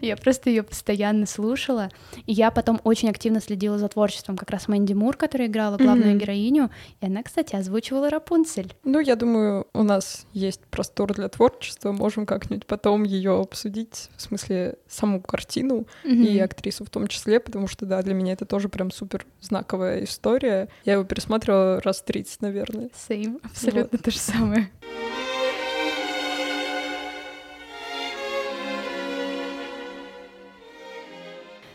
я 0.00 0.16
просто 0.16 0.48
ее 0.48 0.62
постоянно 0.62 1.26
слушала, 1.26 1.90
и 2.24 2.32
я 2.32 2.50
потом 2.50 2.80
очень 2.84 3.10
активно 3.10 3.42
следила 3.42 3.76
за 3.76 3.88
творчеством 3.88 4.38
как 4.38 4.48
раз 4.48 4.66
Мэнди 4.66 4.94
Мур, 4.94 5.18
которая 5.18 5.48
играла 5.48 5.76
главную 5.76 6.16
героиню, 6.16 6.70
и 7.02 7.04
она, 7.06 7.22
кстати, 7.22 7.54
озвучивала 7.54 8.08
Рапунцель. 8.08 8.72
Ну, 8.82 8.98
я 8.98 9.14
думаю, 9.14 9.66
у 9.74 9.89
нас 9.90 10.26
есть 10.32 10.60
простор 10.70 11.12
для 11.12 11.28
творчества, 11.28 11.92
можем 11.92 12.24
как-нибудь 12.24 12.66
потом 12.66 13.02
ее 13.02 13.40
обсудить, 13.40 14.08
в 14.16 14.22
смысле 14.22 14.76
саму 14.88 15.20
картину 15.20 15.86
mm-hmm. 16.04 16.24
и 16.26 16.38
актрису 16.38 16.84
в 16.84 16.90
том 16.90 17.08
числе, 17.08 17.40
потому 17.40 17.66
что, 17.66 17.86
да, 17.86 18.00
для 18.02 18.14
меня 18.14 18.32
это 18.32 18.46
тоже 18.46 18.68
прям 18.68 18.90
супер 18.90 19.26
знаковая 19.40 20.04
история. 20.04 20.68
Я 20.84 20.94
его 20.94 21.04
пересматривала 21.04 21.80
раз 21.80 22.02
30, 22.02 22.42
наверное. 22.42 22.90
Same, 23.08 23.40
абсолютно 23.42 23.98
вот. 23.98 24.02
то 24.02 24.10
же 24.10 24.18
самое. 24.18 24.70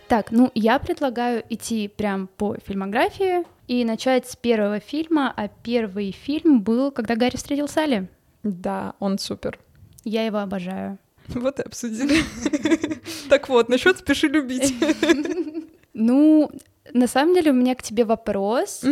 Так, 0.07 0.31
ну 0.31 0.51
я 0.53 0.77
предлагаю 0.79 1.43
идти 1.49 1.87
прям 1.87 2.27
по 2.27 2.55
фильмографии 2.65 3.43
и 3.67 3.83
начать 3.85 4.27
с 4.29 4.35
первого 4.35 4.79
фильма, 4.79 5.33
а 5.35 5.47
первый 5.47 6.11
фильм 6.11 6.61
был 6.61 6.91
«Когда 6.91 7.15
Гарри 7.15 7.37
встретил 7.37 7.67
Салли». 7.67 8.07
Да, 8.43 8.93
он 8.99 9.17
супер. 9.17 9.59
Я 10.03 10.25
его 10.25 10.37
обожаю. 10.37 10.97
Вот 11.27 11.59
и 11.59 11.63
обсудили. 11.63 12.19
Так 13.29 13.49
вот, 13.49 13.69
насчет 13.69 13.97
«Спеши 13.97 14.27
любить». 14.27 14.73
Ну, 15.97 16.51
На 16.93 17.07
самом 17.07 17.33
деле 17.33 17.51
у 17.51 17.53
меня 17.55 17.73
к 17.73 17.81
тебе 17.81 18.03
вопрос, 18.03 18.83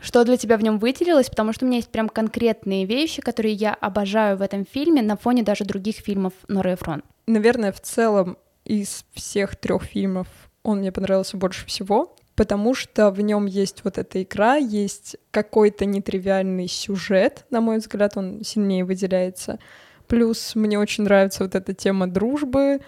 что 0.00 0.24
для 0.24 0.38
тебя 0.38 0.56
в 0.56 0.62
нем 0.62 0.78
выделилось, 0.78 1.28
потому 1.28 1.52
что 1.52 1.64
у 1.64 1.68
меня 1.68 1.76
есть 1.76 1.90
прям 1.90 2.08
конкретные 2.08 2.86
вещи, 2.86 3.20
которые 3.20 3.54
я 3.54 3.74
обожаю 3.74 4.38
в 4.38 4.42
этом 4.42 4.64
фильме 4.64 5.02
на 5.02 5.16
фоне 5.16 5.42
даже 5.42 5.64
других 5.64 5.96
фильмов 5.96 6.32
Норы 6.48 6.74
Эфрон. 6.74 7.04
Наверное, 7.26 7.72
в 7.72 7.80
целом 7.80 8.38
из 8.64 9.04
всех 9.12 9.54
трех 9.56 9.84
фильмов 9.84 10.26
он 10.62 10.78
мне 10.78 10.90
понравился 10.90 11.36
больше 11.36 11.66
всего, 11.66 12.16
потому 12.36 12.74
что 12.74 13.10
в 13.10 13.20
нем 13.20 13.46
есть 13.46 13.82
вот 13.82 13.98
эта 13.98 14.22
игра, 14.22 14.56
есть 14.56 15.16
какой-то 15.30 15.86
нетривиальный 15.86 16.68
сюжет, 16.68 17.46
на 17.50 17.60
мой 17.60 17.78
взгляд, 17.78 18.16
он 18.16 18.44
сильнее 18.44 18.84
выделяется. 18.84 19.58
Плюс 20.06 20.54
мне 20.54 20.78
очень 20.78 21.04
нравится 21.04 21.42
вот 21.42 21.54
эта 21.54 21.74
тема 21.74 22.06
дружбы. 22.06 22.80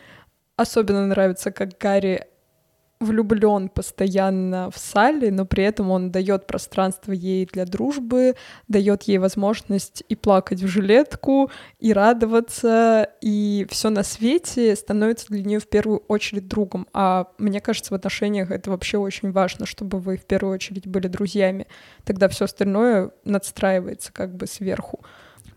Особенно 0.56 1.06
нравится, 1.06 1.50
как 1.50 1.78
Гарри 1.78 2.26
влюблен 3.00 3.68
постоянно 3.68 4.70
в 4.70 4.78
Салли, 4.78 5.30
но 5.30 5.46
при 5.46 5.64
этом 5.64 5.90
он 5.90 6.10
дает 6.10 6.46
пространство 6.46 7.12
ей 7.12 7.46
для 7.46 7.64
дружбы, 7.64 8.34
дает 8.66 9.04
ей 9.04 9.18
возможность 9.18 10.02
и 10.08 10.16
плакать 10.16 10.62
в 10.62 10.66
жилетку, 10.66 11.50
и 11.78 11.92
радоваться, 11.92 13.08
и 13.20 13.66
все 13.70 13.90
на 13.90 14.02
свете 14.02 14.74
становится 14.74 15.28
для 15.28 15.44
нее 15.44 15.60
в 15.60 15.68
первую 15.68 15.98
очередь 16.08 16.48
другом. 16.48 16.88
А 16.92 17.28
мне 17.38 17.60
кажется, 17.60 17.92
в 17.92 17.96
отношениях 17.96 18.50
это 18.50 18.70
вообще 18.70 18.98
очень 18.98 19.30
важно, 19.30 19.66
чтобы 19.66 20.00
вы 20.00 20.16
в 20.16 20.24
первую 20.24 20.54
очередь 20.54 20.86
были 20.86 21.06
друзьями. 21.06 21.66
Тогда 22.04 22.28
все 22.28 22.46
остальное 22.46 23.10
надстраивается 23.24 24.12
как 24.12 24.34
бы 24.34 24.46
сверху. 24.46 25.00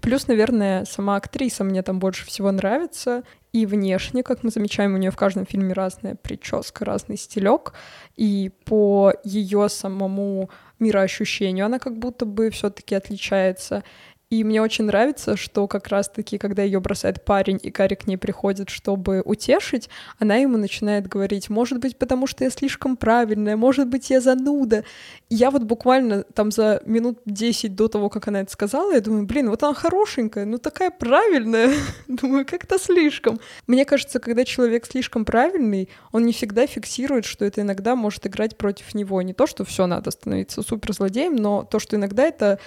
Плюс, 0.01 0.27
наверное, 0.27 0.85
сама 0.85 1.15
актриса 1.15 1.63
мне 1.63 1.83
там 1.83 1.99
больше 1.99 2.25
всего 2.25 2.51
нравится. 2.51 3.23
И 3.53 3.65
внешне, 3.65 4.23
как 4.23 4.43
мы 4.43 4.49
замечаем, 4.49 4.95
у 4.95 4.97
нее 4.97 5.11
в 5.11 5.15
каждом 5.17 5.45
фильме 5.45 5.73
разная 5.73 6.15
прическа, 6.15 6.85
разный 6.85 7.17
стилек. 7.17 7.73
И 8.15 8.51
по 8.65 9.13
ее 9.23 9.69
самому 9.69 10.49
мироощущению 10.79 11.67
она 11.67 11.77
как 11.77 11.97
будто 11.99 12.25
бы 12.25 12.49
все-таки 12.49 12.95
отличается. 12.95 13.83
И 14.31 14.45
мне 14.45 14.61
очень 14.61 14.85
нравится, 14.85 15.35
что 15.35 15.67
как 15.67 15.89
раз-таки, 15.89 16.37
когда 16.37 16.63
ее 16.63 16.79
бросает 16.79 17.25
парень, 17.25 17.59
и 17.61 17.69
Гарри 17.69 17.95
к 17.95 18.07
ней 18.07 18.15
приходит, 18.15 18.69
чтобы 18.69 19.21
утешить, 19.25 19.89
она 20.19 20.37
ему 20.37 20.57
начинает 20.57 21.05
говорить, 21.07 21.49
может 21.49 21.79
быть, 21.79 21.97
потому 21.97 22.27
что 22.27 22.45
я 22.45 22.49
слишком 22.49 22.95
правильная, 22.95 23.57
может 23.57 23.89
быть, 23.89 24.09
я 24.09 24.21
зануда. 24.21 24.85
И 25.27 25.35
я 25.35 25.51
вот 25.51 25.63
буквально 25.63 26.23
там 26.23 26.49
за 26.49 26.81
минут 26.85 27.19
10 27.25 27.75
до 27.75 27.89
того, 27.89 28.07
как 28.07 28.29
она 28.29 28.39
это 28.39 28.49
сказала, 28.53 28.93
я 28.93 29.01
думаю, 29.01 29.25
блин, 29.25 29.49
вот 29.49 29.63
она 29.63 29.73
хорошенькая, 29.73 30.45
ну 30.45 30.59
такая 30.59 30.91
правильная. 30.91 31.73
Думаю, 32.07 32.45
как-то 32.45 32.79
слишком. 32.79 33.41
Мне 33.67 33.83
кажется, 33.83 34.19
когда 34.19 34.45
человек 34.45 34.85
слишком 34.85 35.25
правильный, 35.25 35.89
он 36.13 36.25
не 36.25 36.31
всегда 36.31 36.67
фиксирует, 36.67 37.25
что 37.25 37.43
это 37.43 37.59
иногда 37.59 37.97
может 37.97 38.25
играть 38.27 38.55
против 38.55 38.95
него. 38.95 39.21
Не 39.21 39.33
то, 39.33 39.45
что 39.45 39.65
все 39.65 39.87
надо 39.87 40.09
становиться 40.11 40.61
суперзлодеем, 40.61 41.35
но 41.35 41.67
то, 41.69 41.79
что 41.79 41.97
иногда 41.97 42.23
это 42.23 42.59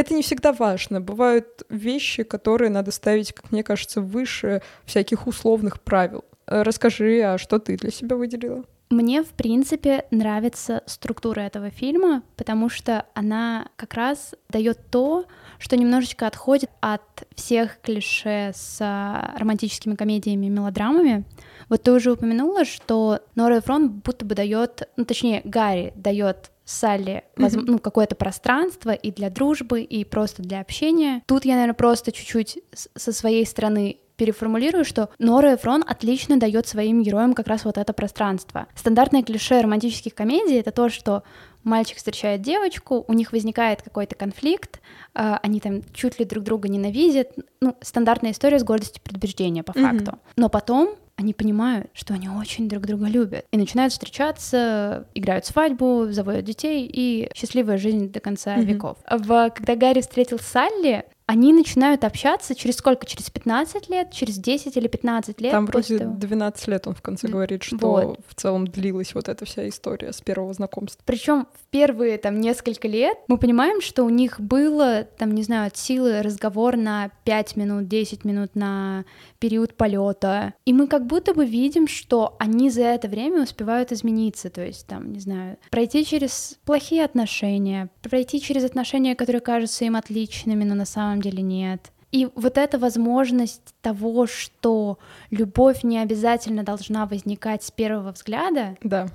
это 0.00 0.14
не 0.14 0.22
всегда 0.22 0.52
важно. 0.52 1.00
Бывают 1.00 1.62
вещи, 1.68 2.22
которые 2.22 2.70
надо 2.70 2.90
ставить, 2.90 3.32
как 3.32 3.52
мне 3.52 3.62
кажется, 3.62 4.00
выше 4.00 4.62
всяких 4.84 5.26
условных 5.26 5.80
правил. 5.82 6.24
Э, 6.46 6.62
Расскажи, 6.62 7.20
а 7.20 7.38
что 7.38 7.58
ты 7.58 7.76
для 7.76 7.90
себя 7.90 8.16
выделила? 8.16 8.64
Мне, 8.88 9.22
в 9.22 9.28
принципе, 9.28 10.06
нравится 10.10 10.82
структура 10.86 11.42
этого 11.42 11.70
фильма, 11.70 12.24
потому 12.36 12.68
что 12.68 13.06
она 13.14 13.68
как 13.76 13.94
раз 13.94 14.34
дает 14.48 14.78
то, 14.90 15.26
что 15.58 15.76
немножечко 15.76 16.26
отходит 16.26 16.70
от 16.80 17.02
всех 17.36 17.80
клише 17.82 18.50
с 18.52 18.78
а, 18.80 19.34
романтическими 19.38 19.94
комедиями 19.94 20.46
и 20.46 20.48
мелодрамами. 20.48 21.24
Вот 21.68 21.84
ты 21.84 21.92
уже 21.92 22.10
упомянула, 22.10 22.64
что 22.64 23.20
Нора 23.36 23.60
Эфрон 23.60 23.90
будто 23.90 24.24
бы 24.24 24.34
дает, 24.34 24.88
ну 24.96 25.04
точнее, 25.04 25.42
Гарри 25.44 25.92
дает 25.94 26.50
Салли 26.70 27.24
воз- 27.36 27.54
Мгм. 27.54 27.64
ну, 27.66 27.78
какое-то 27.78 28.14
пространство 28.14 28.90
и 28.92 29.10
для 29.10 29.28
дружбы, 29.30 29.82
и 29.82 30.04
просто 30.04 30.42
для 30.42 30.60
общения. 30.60 31.22
Тут 31.26 31.44
я, 31.44 31.54
наверное, 31.54 31.74
просто 31.74 32.12
чуть-чуть 32.12 32.60
со 32.94 33.12
своей 33.12 33.44
стороны 33.44 33.98
переформулирую, 34.16 34.84
что 34.84 35.08
Нора 35.18 35.54
Эфрон 35.54 35.82
отлично 35.86 36.36
дает 36.38 36.66
своим 36.68 37.02
героям 37.02 37.32
как 37.32 37.48
раз 37.48 37.64
вот 37.64 37.78
это 37.78 37.92
пространство. 37.94 38.66
Стандартное 38.74 39.22
клише 39.22 39.60
романтических 39.62 40.14
комедий— 40.14 40.54
это 40.60 40.72
то, 40.72 40.90
что 40.90 41.22
мальчик 41.64 41.96
встречает 41.96 42.42
девочку, 42.42 43.04
у 43.08 43.12
них 43.14 43.32
возникает 43.32 43.80
какой-то 43.82 44.14
конфликт, 44.14 44.80
а, 45.14 45.40
они 45.42 45.58
там 45.58 45.82
чуть 45.94 46.18
ли 46.18 46.24
друг 46.26 46.44
друга 46.44 46.68
ненавидят. 46.68 47.30
Ну, 47.60 47.74
стандартная 47.80 48.32
история 48.32 48.58
с 48.58 48.64
гордостью 48.64 49.02
предубеждения, 49.02 49.62
по 49.62 49.72
Мгм. 49.76 49.98
факту. 49.98 50.18
Но 50.36 50.48
потом 50.50 50.96
они 51.20 51.34
понимают, 51.34 51.88
что 51.92 52.14
они 52.14 52.28
очень 52.28 52.68
друг 52.68 52.86
друга 52.86 53.06
любят. 53.06 53.44
И 53.52 53.56
начинают 53.58 53.92
встречаться, 53.92 55.06
играют 55.14 55.44
свадьбу, 55.44 56.06
заводят 56.10 56.44
детей, 56.44 56.88
и 56.90 57.30
счастливая 57.34 57.76
жизнь 57.76 58.10
до 58.10 58.20
конца 58.20 58.56
Мгм. 58.56 58.64
веков. 58.66 58.98
В, 59.08 59.50
когда 59.50 59.76
Гарри 59.76 60.00
встретил 60.00 60.38
Салли, 60.38 61.04
они 61.30 61.52
начинают 61.52 62.02
общаться 62.02 62.56
через 62.56 62.78
сколько? 62.78 63.06
Через 63.06 63.30
15 63.30 63.88
лет? 63.88 64.10
Через 64.10 64.36
10 64.36 64.76
или 64.76 64.88
15 64.88 65.40
лет? 65.40 65.52
Там 65.52 65.64
вроде 65.66 65.98
того? 65.98 66.16
12 66.16 66.66
лет 66.66 66.88
он 66.88 66.94
в 66.96 67.02
конце 67.02 67.28
говорит, 67.28 67.62
что 67.62 67.76
вот. 67.76 68.20
в 68.26 68.34
целом 68.34 68.66
длилась 68.66 69.14
вот 69.14 69.28
эта 69.28 69.44
вся 69.44 69.68
история 69.68 70.12
с 70.12 70.20
первого 70.20 70.52
знакомства. 70.52 71.00
Причем 71.06 71.46
в 71.54 71.70
первые 71.70 72.18
там 72.18 72.40
несколько 72.40 72.88
лет 72.88 73.16
мы 73.28 73.38
понимаем, 73.38 73.80
что 73.80 74.02
у 74.02 74.08
них 74.08 74.40
было, 74.40 75.04
там, 75.04 75.30
не 75.30 75.44
знаю, 75.44 75.68
от 75.68 75.76
силы 75.76 76.20
разговор 76.22 76.76
на 76.76 77.12
5 77.22 77.54
минут, 77.54 77.86
10 77.86 78.24
минут 78.24 78.56
на 78.56 79.04
период 79.38 79.76
полета. 79.76 80.54
И 80.64 80.72
мы 80.72 80.88
как 80.88 81.06
будто 81.06 81.32
бы 81.32 81.46
видим, 81.46 81.86
что 81.86 82.34
они 82.40 82.70
за 82.70 82.82
это 82.82 83.06
время 83.06 83.44
успевают 83.44 83.92
измениться. 83.92 84.50
То 84.50 84.66
есть, 84.66 84.84
там, 84.88 85.12
не 85.12 85.20
знаю, 85.20 85.58
пройти 85.70 86.04
через 86.04 86.58
плохие 86.64 87.04
отношения, 87.04 87.88
пройти 88.02 88.40
через 88.40 88.64
отношения, 88.64 89.14
которые 89.14 89.40
кажутся 89.40 89.84
им 89.84 89.94
отличными, 89.94 90.64
но 90.64 90.74
на 90.74 90.86
самом 90.86 91.19
деле 91.20 91.42
нет. 91.42 91.92
И 92.12 92.28
вот 92.34 92.58
эта 92.58 92.78
возможность 92.78 93.74
того, 93.82 94.26
что 94.26 94.98
любовь 95.30 95.84
не 95.84 95.98
обязательно 95.98 96.64
должна 96.64 97.06
возникать 97.06 97.62
с 97.62 97.70
первого 97.70 98.10
взгляда, 98.12 98.76
Да. 98.82 99.06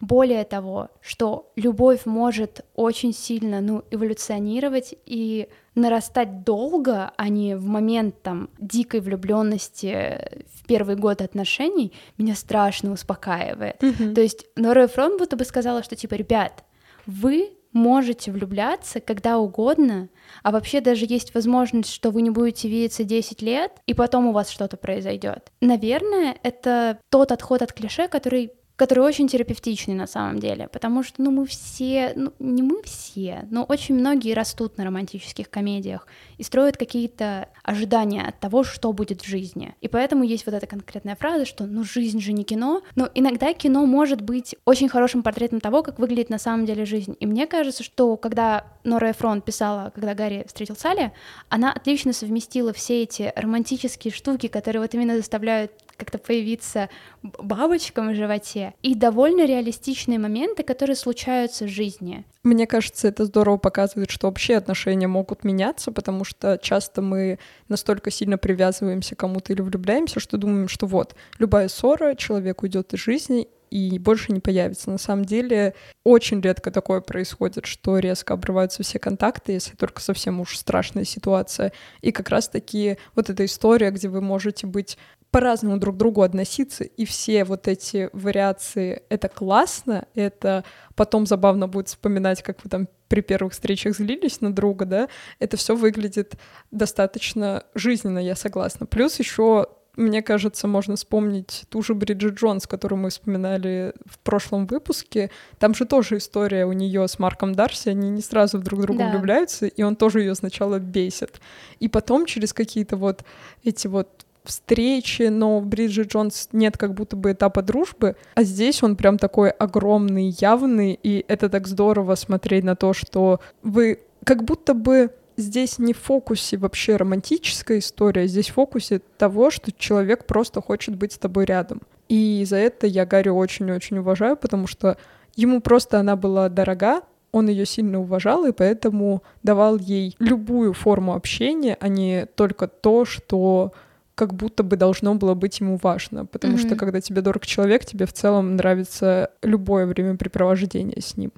более 0.00 0.42
того, 0.42 0.88
что 1.00 1.52
любовь 1.54 2.04
может 2.04 2.64
очень 2.74 3.12
сильно, 3.14 3.60
ну, 3.60 3.84
эволюционировать 3.92 4.94
и 5.06 5.48
нарастать 5.76 6.42
долго, 6.42 7.12
а 7.16 7.28
не 7.28 7.54
в 7.56 7.64
момент 7.66 8.20
там 8.22 8.50
дикой 8.58 9.00
влюбленности 9.00 10.44
в 10.52 10.66
первый 10.66 10.96
год 10.96 11.22
отношений, 11.22 11.92
меня 12.18 12.34
страшно 12.34 12.90
успокаивает. 12.92 13.80
Мгм. 13.80 14.14
То 14.16 14.20
есть 14.20 14.46
Нора 14.56 14.86
Эфрон 14.86 15.16
будто 15.16 15.36
бы 15.36 15.44
сказала, 15.44 15.84
что 15.84 15.94
типа, 15.94 16.14
ребят, 16.14 16.64
вы 17.06 17.52
можете 17.72 18.32
влюбляться 18.32 19.00
когда 19.00 19.38
угодно, 19.38 20.08
а 20.42 20.50
вообще 20.50 20.80
даже 20.80 21.06
есть 21.08 21.34
возможность, 21.34 21.92
что 21.92 22.10
вы 22.10 22.22
не 22.22 22.30
будете 22.30 22.68
видеться 22.68 23.04
10 23.04 23.42
лет, 23.42 23.72
и 23.86 23.94
потом 23.94 24.26
у 24.26 24.32
вас 24.32 24.50
что-то 24.50 24.76
произойдет. 24.76 25.50
Наверное, 25.60 26.36
это 26.42 26.98
тот 27.10 27.32
отход 27.32 27.62
от 27.62 27.72
клише, 27.72 28.08
который 28.08 28.52
который 28.76 29.04
очень 29.04 29.28
терапевтичный 29.28 29.94
на 29.94 30.06
самом 30.06 30.38
деле, 30.38 30.68
потому 30.68 31.02
что, 31.02 31.22
ну, 31.22 31.30
мы 31.30 31.46
все, 31.46 32.12
ну, 32.16 32.32
не 32.38 32.62
мы 32.62 32.82
все, 32.82 33.46
но 33.50 33.64
очень 33.64 33.94
многие 33.94 34.32
растут 34.32 34.78
на 34.78 34.84
романтических 34.84 35.50
комедиях 35.50 36.06
и 36.38 36.42
строят 36.42 36.76
какие-то 36.76 37.48
ожидания 37.62 38.22
от 38.22 38.40
того, 38.40 38.64
что 38.64 38.92
будет 38.92 39.22
в 39.22 39.26
жизни. 39.26 39.74
И 39.80 39.88
поэтому 39.88 40.24
есть 40.24 40.46
вот 40.46 40.54
эта 40.54 40.66
конкретная 40.66 41.16
фраза, 41.16 41.44
что, 41.44 41.66
ну, 41.66 41.84
жизнь 41.84 42.20
же 42.20 42.32
не 42.32 42.44
кино, 42.44 42.82
но 42.96 43.08
иногда 43.14 43.52
кино 43.52 43.84
может 43.86 44.20
быть 44.22 44.56
очень 44.64 44.88
хорошим 44.88 45.22
портретом 45.22 45.60
того, 45.60 45.82
как 45.82 45.98
выглядит 45.98 46.30
на 46.30 46.38
самом 46.38 46.66
деле 46.66 46.84
жизнь. 46.84 47.16
И 47.20 47.26
мне 47.26 47.46
кажется, 47.46 47.82
что 47.82 48.16
когда 48.16 48.66
Нора 48.84 49.12
Эфрон 49.12 49.42
писала, 49.42 49.92
когда 49.94 50.14
Гарри 50.14 50.44
встретил 50.46 50.76
Салли, 50.76 51.12
она 51.48 51.72
отлично 51.72 52.12
совместила 52.12 52.72
все 52.72 53.02
эти 53.02 53.32
романтические 53.36 54.12
штуки, 54.12 54.48
которые 54.48 54.82
вот 54.82 54.94
именно 54.94 55.16
заставляют 55.16 55.72
как-то 56.02 56.18
появиться 56.18 56.88
бабочкам 57.22 58.10
в 58.10 58.14
животе, 58.14 58.74
и 58.82 58.94
довольно 58.94 59.46
реалистичные 59.46 60.18
моменты, 60.18 60.64
которые 60.64 60.96
случаются 60.96 61.66
в 61.66 61.68
жизни. 61.68 62.24
Мне 62.42 62.66
кажется, 62.66 63.06
это 63.06 63.24
здорово 63.24 63.56
показывает, 63.56 64.10
что 64.10 64.26
вообще 64.26 64.56
отношения 64.56 65.06
могут 65.06 65.44
меняться, 65.44 65.92
потому 65.92 66.24
что 66.24 66.58
часто 66.60 67.02
мы 67.02 67.38
настолько 67.68 68.10
сильно 68.10 68.36
привязываемся 68.36 69.14
к 69.14 69.20
кому-то 69.20 69.52
или 69.52 69.60
влюбляемся, 69.60 70.18
что 70.18 70.38
думаем, 70.38 70.68
что 70.68 70.86
вот, 70.86 71.14
любая 71.38 71.68
ссора, 71.68 72.16
человек 72.16 72.62
уйдет 72.62 72.92
из 72.94 73.00
жизни 73.00 73.46
и 73.72 73.98
больше 73.98 74.32
не 74.32 74.40
появится. 74.40 74.90
На 74.90 74.98
самом 74.98 75.24
деле 75.24 75.74
очень 76.04 76.42
редко 76.42 76.70
такое 76.70 77.00
происходит, 77.00 77.64
что 77.64 77.98
резко 77.98 78.34
обрываются 78.34 78.82
все 78.82 78.98
контакты, 78.98 79.52
если 79.52 79.74
только 79.76 80.02
совсем 80.02 80.40
уж 80.40 80.58
страшная 80.58 81.04
ситуация. 81.04 81.72
И 82.02 82.12
как 82.12 82.28
раз-таки 82.28 82.98
вот 83.14 83.30
эта 83.30 83.46
история, 83.46 83.90
где 83.90 84.08
вы 84.08 84.20
можете 84.20 84.66
быть 84.66 84.98
по-разному 85.32 85.78
друг 85.78 85.96
к 85.96 85.98
другу 85.98 86.22
относиться, 86.22 86.84
и 86.84 87.04
все 87.06 87.44
вот 87.44 87.66
эти 87.66 88.10
вариации— 88.12 89.02
это 89.08 89.28
классно, 89.28 90.06
это 90.14 90.62
потом 90.94 91.26
забавно 91.26 91.66
будет 91.66 91.88
вспоминать, 91.88 92.42
как 92.42 92.62
вы 92.62 92.70
там 92.70 92.86
при 93.08 93.22
первых 93.22 93.54
встречах 93.54 93.96
злились 93.96 94.42
на 94.42 94.54
друга, 94.54 94.84
да, 94.84 95.08
это 95.38 95.56
все 95.56 95.74
выглядит 95.74 96.34
достаточно 96.70 97.64
жизненно, 97.74 98.18
я 98.18 98.36
согласна. 98.36 98.84
Плюс 98.84 99.18
еще 99.18 99.68
мне 99.96 100.22
кажется, 100.22 100.68
можно 100.68 100.96
вспомнить 100.96 101.64
ту 101.68 101.82
же 101.82 101.94
Бриджит 101.94 102.34
Джонс, 102.34 102.66
которую 102.66 102.98
мы 102.98 103.10
вспоминали 103.10 103.92
в 104.06 104.18
прошлом 104.20 104.66
выпуске. 104.66 105.30
Там 105.58 105.74
же 105.74 105.84
тоже 105.84 106.16
история 106.16 106.64
у 106.64 106.72
нее 106.72 107.06
с 107.06 107.18
Марком 107.18 107.54
Дарси, 107.54 107.90
они 107.90 108.08
не 108.08 108.22
сразу 108.22 108.58
друг 108.58 108.80
в 108.80 108.82
друга 108.84 109.00
да. 109.00 109.10
влюбляются, 109.10 109.66
и 109.66 109.82
он 109.82 109.96
тоже 109.96 110.20
ее 110.20 110.34
сначала 110.34 110.78
бесит. 110.78 111.42
И 111.78 111.88
потом 111.88 112.24
через 112.24 112.54
какие-то 112.54 112.96
вот 112.96 113.24
эти 113.64 113.86
вот 113.86 114.24
встречи, 114.44 115.22
но 115.22 115.60
в 115.60 115.66
Бриджит 115.66 116.12
Джонс 116.12 116.48
нет 116.52 116.76
как 116.76 116.94
будто 116.94 117.16
бы 117.16 117.32
этапа 117.32 117.62
дружбы, 117.62 118.16
а 118.34 118.42
здесь 118.42 118.82
он 118.82 118.96
прям 118.96 119.18
такой 119.18 119.50
огромный, 119.50 120.34
явный, 120.40 120.98
и 121.02 121.24
это 121.28 121.48
так 121.48 121.68
здорово 121.68 122.14
смотреть 122.14 122.64
на 122.64 122.76
то, 122.76 122.92
что 122.92 123.40
вы 123.62 124.00
как 124.24 124.44
будто 124.44 124.74
бы 124.74 125.10
здесь 125.36 125.78
не 125.78 125.92
в 125.92 125.98
фокусе 125.98 126.56
вообще 126.56 126.96
романтическая 126.96 127.78
история, 127.78 128.26
здесь 128.26 128.50
в 128.50 128.54
фокусе 128.54 129.00
того, 129.18 129.50
что 129.50 129.72
человек 129.72 130.26
просто 130.26 130.60
хочет 130.60 130.96
быть 130.96 131.12
с 131.12 131.18
тобой 131.18 131.44
рядом. 131.44 131.82
И 132.08 132.44
за 132.46 132.56
это 132.56 132.86
я 132.86 133.06
Гарри 133.06 133.30
очень-очень 133.30 133.98
уважаю, 133.98 134.36
потому 134.36 134.66
что 134.66 134.96
ему 135.34 135.60
просто 135.60 135.98
она 135.98 136.16
была 136.16 136.48
дорога, 136.48 137.02
он 137.32 137.48
ее 137.48 137.64
сильно 137.64 138.00
уважал, 138.00 138.44
и 138.44 138.52
поэтому 138.52 139.22
давал 139.42 139.78
ей 139.78 140.14
любую 140.18 140.74
форму 140.74 141.14
общения, 141.14 141.76
а 141.80 141.88
не 141.88 142.26
только 142.26 142.68
то, 142.68 143.06
что 143.06 143.72
как 144.14 144.34
будто 144.34 144.62
бы 144.62 144.76
должно 144.76 145.14
было 145.14 145.34
быть 145.34 145.60
ему 145.60 145.78
важно, 145.82 146.26
потому 146.26 146.54
mm-hmm. 146.54 146.66
что 146.66 146.76
когда 146.76 147.00
тебе 147.00 147.22
дорог 147.22 147.46
человек, 147.46 147.84
тебе 147.84 148.06
в 148.06 148.12
целом 148.12 148.56
нравится 148.56 149.30
любое 149.42 149.86
времяпрепровождение 149.86 151.00
с 151.00 151.16
ним. 151.16 151.32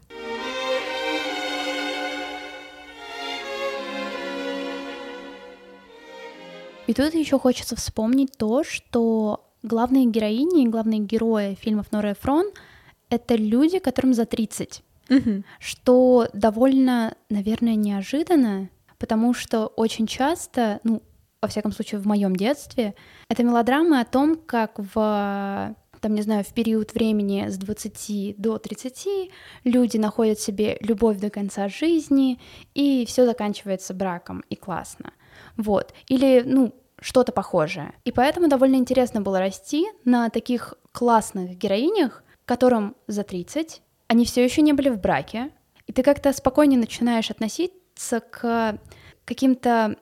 И 6.87 6.93
тут 6.93 7.15
еще 7.15 7.39
хочется 7.39 7.77
вспомнить 7.77 8.37
то, 8.37 8.63
что 8.63 9.47
главные 9.63 10.07
героини 10.07 10.65
и 10.65 10.69
главные 10.69 11.01
герои 11.01 11.55
фильмов 11.55 11.91
Нора 11.93 12.15
Фрон— 12.21 12.51
это 13.11 13.37
люди, 13.37 13.79
которым 13.79 14.13
за 14.13 14.27
30. 14.27 14.83
Угу. 15.09 15.43
Что 15.61 16.29
довольно, 16.33 17.15
наверное, 17.31 17.75
неожиданно, 17.75 18.69
потому 18.99 19.35
что 19.35 19.67
очень 19.67 20.07
часто, 20.07 20.81
ну, 20.85 21.03
во 21.45 21.49
всяком 21.49 21.73
случае, 21.73 22.01
в 22.01 22.07
моем 22.07 22.35
детстве, 22.35 22.95
это 23.29 23.43
мелодрамы 23.43 24.01
о 24.01 24.05
том, 24.05 24.37
как 24.37 24.79
в 24.79 25.75
там, 26.01 26.15
не 26.15 26.23
знаю, 26.23 26.45
в 26.45 26.53
период 26.53 26.93
времени 26.93 27.49
с 27.49 27.57
20 27.57 28.35
до 28.37 28.59
30 28.59 29.31
люди 29.65 29.97
находят 29.97 30.39
себе 30.39 30.77
любовь 30.81 31.19
до 31.19 31.31
конца 31.31 31.69
жизни, 31.69 32.39
и 32.75 33.07
все 33.07 33.25
заканчивается 33.25 33.95
браком, 33.95 34.45
и 34.51 34.55
классно. 34.55 35.15
Вот. 35.57 35.95
Или, 36.09 36.43
ну, 36.45 36.75
что-то 37.01 37.33
похожее. 37.33 37.95
И 38.05 38.13
поэтому 38.13 38.49
довольно 38.49 38.77
интересно 38.77 39.23
было 39.23 39.39
расти 39.39 39.87
на 40.05 40.29
таких 40.29 40.75
классных 40.93 41.57
героинях, 41.57 42.23
которым 42.45 42.97
за 43.07 43.23
30, 43.23 43.81
они 44.09 44.27
все 44.27 44.45
еще 44.45 44.61
не 44.61 44.75
были 44.75 44.91
в 44.91 45.01
браке, 45.01 45.51
и 45.87 45.93
ты 45.93 46.03
как-то 46.03 46.33
спокойнее 46.35 46.79
начинаешь 46.79 47.31
относиться 47.31 48.21
к 48.21 48.79
каким-то 49.25 49.97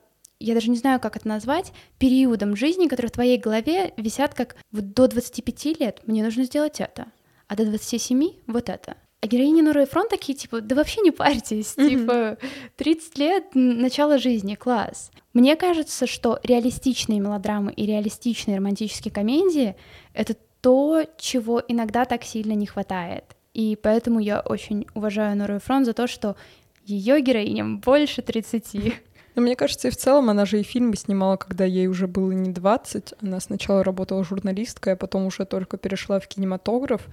я 0.45 0.53
даже 0.53 0.69
не 0.69 0.77
знаю, 0.77 0.99
как 0.99 1.15
это 1.15 1.27
назвать, 1.27 1.71
периодом 1.97 2.55
жизни, 2.55 2.87
которые 2.87 3.09
в 3.09 3.13
твоей 3.13 3.37
голове 3.37 3.93
висят 3.97 4.33
как 4.33 4.55
вот 4.71 4.93
до 4.93 5.07
25 5.07 5.79
лет 5.79 6.01
мне 6.05 6.23
нужно 6.23 6.43
сделать 6.43 6.81
это, 6.81 7.07
а 7.47 7.55
до 7.55 7.65
27 7.65 8.29
вот 8.47 8.69
это. 8.69 8.97
А 9.21 9.27
героини 9.27 9.61
Нора 9.61 9.83
и 9.83 9.85
Фронт 9.85 10.09
такие, 10.09 10.37
типа, 10.37 10.59
да 10.59 10.75
вообще 10.75 10.99
не 10.99 11.11
парьтесь, 11.11 11.75
mm-hmm. 11.77 11.89
типа, 11.89 12.37
30 12.75 13.17
лет, 13.17 13.45
начало 13.53 14.17
жизни, 14.17 14.55
класс. 14.55 15.11
Мне 15.33 15.55
кажется, 15.55 16.07
что 16.07 16.39
реалистичные 16.43 17.21
мелодрамы 17.21 17.71
и 17.71 17.85
реалистичные 17.85 18.57
романтические 18.57 19.13
комедии— 19.13 19.77
это 20.13 20.35
то, 20.59 21.05
чего 21.17 21.63
иногда 21.65 22.03
так 22.03 22.25
сильно 22.25 22.51
не 22.51 22.65
хватает. 22.65 23.23
И 23.53 23.77
поэтому 23.81 24.19
я 24.19 24.41
очень 24.41 24.87
уважаю 24.93 25.37
Нору 25.37 25.55
и 25.55 25.59
Фронт 25.59 25.85
за 25.85 25.93
то, 25.93 26.05
что 26.07 26.35
ее 26.83 27.21
героиням 27.21 27.79
больше 27.79 28.21
30. 28.21 28.93
Но 29.35 29.41
мне 29.41 29.55
кажется, 29.55 29.87
и 29.87 29.91
в 29.91 29.97
целом 29.97 30.29
она 30.29 30.45
же 30.45 30.59
и 30.59 30.63
фильмы 30.63 30.95
снимала, 30.95 31.37
когда 31.37 31.65
ей 31.65 31.87
уже 31.87 32.07
было 32.07 32.31
не 32.31 32.51
20. 32.51 33.15
Она 33.21 33.39
сначала 33.39 33.83
работала 33.83 34.23
журналисткой, 34.23 34.93
а 34.93 34.95
потом 34.95 35.25
уже 35.25 35.45
только 35.45 35.77
перешла 35.77 36.19
в 36.19 36.27
кинематограф. 36.27 37.07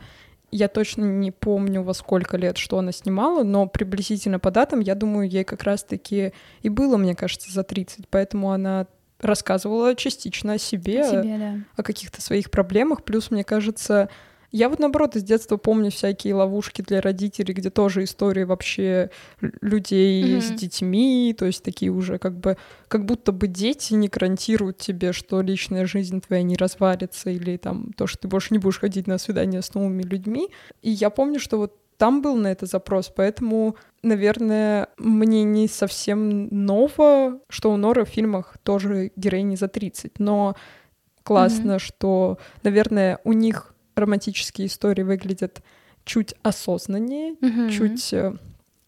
Я 0.50 0.68
точно 0.68 1.04
не 1.04 1.30
помню, 1.30 1.82
во 1.82 1.94
сколько 1.94 2.36
лет, 2.36 2.58
что 2.58 2.78
она 2.78 2.92
снимала, 2.92 3.44
но 3.44 3.66
приблизительно 3.66 4.38
по 4.38 4.50
датам, 4.50 4.80
я 4.80 4.94
думаю, 4.94 5.28
ей 5.28 5.44
как 5.44 5.62
раз-таки 5.62 6.32
и 6.62 6.68
было, 6.68 6.96
мне 6.96 7.14
кажется, 7.14 7.52
за 7.52 7.62
30. 7.62 8.08
Поэтому 8.08 8.50
она 8.50 8.86
рассказывала 9.20 9.94
частично 9.94 10.54
о 10.54 10.58
себе, 10.58 11.02
о, 11.02 11.04
себе, 11.04 11.38
да. 11.38 11.54
о 11.76 11.82
каких-то 11.82 12.20
своих 12.20 12.50
проблемах. 12.50 13.04
Плюс, 13.04 13.30
мне 13.30 13.44
кажется, 13.44 14.08
я 14.52 14.68
вот, 14.68 14.80
наоборот, 14.80 15.14
из 15.16 15.22
детства 15.22 15.56
помню 15.56 15.90
всякие 15.90 16.34
ловушки 16.34 16.82
для 16.82 17.00
родителей, 17.00 17.54
где 17.54 17.70
тоже 17.70 18.02
истории 18.02 18.42
вообще 18.42 19.10
людей 19.60 20.24
mm-hmm. 20.24 20.40
с 20.40 20.50
детьми, 20.50 21.34
то 21.38 21.46
есть 21.46 21.62
такие 21.62 21.92
уже 21.92 22.18
как 22.18 22.36
бы, 22.38 22.56
как 22.88 23.04
будто 23.04 23.30
бы 23.30 23.46
дети 23.46 23.94
не 23.94 24.08
гарантируют 24.08 24.78
тебе, 24.78 25.12
что 25.12 25.40
личная 25.40 25.86
жизнь 25.86 26.20
твоя 26.20 26.42
не 26.42 26.56
развалится, 26.56 27.30
или 27.30 27.56
там 27.56 27.92
то, 27.96 28.06
что 28.06 28.22
ты 28.22 28.28
больше 28.28 28.48
не 28.50 28.58
будешь 28.58 28.80
ходить 28.80 29.06
на 29.06 29.18
свидания 29.18 29.62
с 29.62 29.72
новыми 29.74 30.02
людьми. 30.02 30.48
И 30.82 30.90
я 30.90 31.10
помню, 31.10 31.38
что 31.38 31.58
вот 31.58 31.76
там 31.96 32.22
был 32.22 32.34
на 32.34 32.48
это 32.48 32.66
запрос, 32.66 33.12
поэтому, 33.14 33.76
наверное, 34.02 34.88
мне 34.96 35.44
не 35.44 35.68
совсем 35.68 36.48
ново, 36.48 37.38
что 37.48 37.70
у 37.70 37.76
Норы 37.76 38.04
в 38.04 38.08
фильмах 38.08 38.56
тоже 38.62 39.12
героини 39.16 39.54
за 39.54 39.68
30, 39.68 40.18
но 40.18 40.56
классно, 41.22 41.72
mm-hmm. 41.72 41.78
что, 41.78 42.38
наверное, 42.62 43.20
у 43.22 43.32
них 43.32 43.69
романтические 44.00 44.66
истории 44.66 45.02
выглядят 45.02 45.62
чуть 46.04 46.34
осознаннее, 46.42 47.34
mm-hmm. 47.34 47.70
чуть 47.70 48.12
э, 48.12 48.34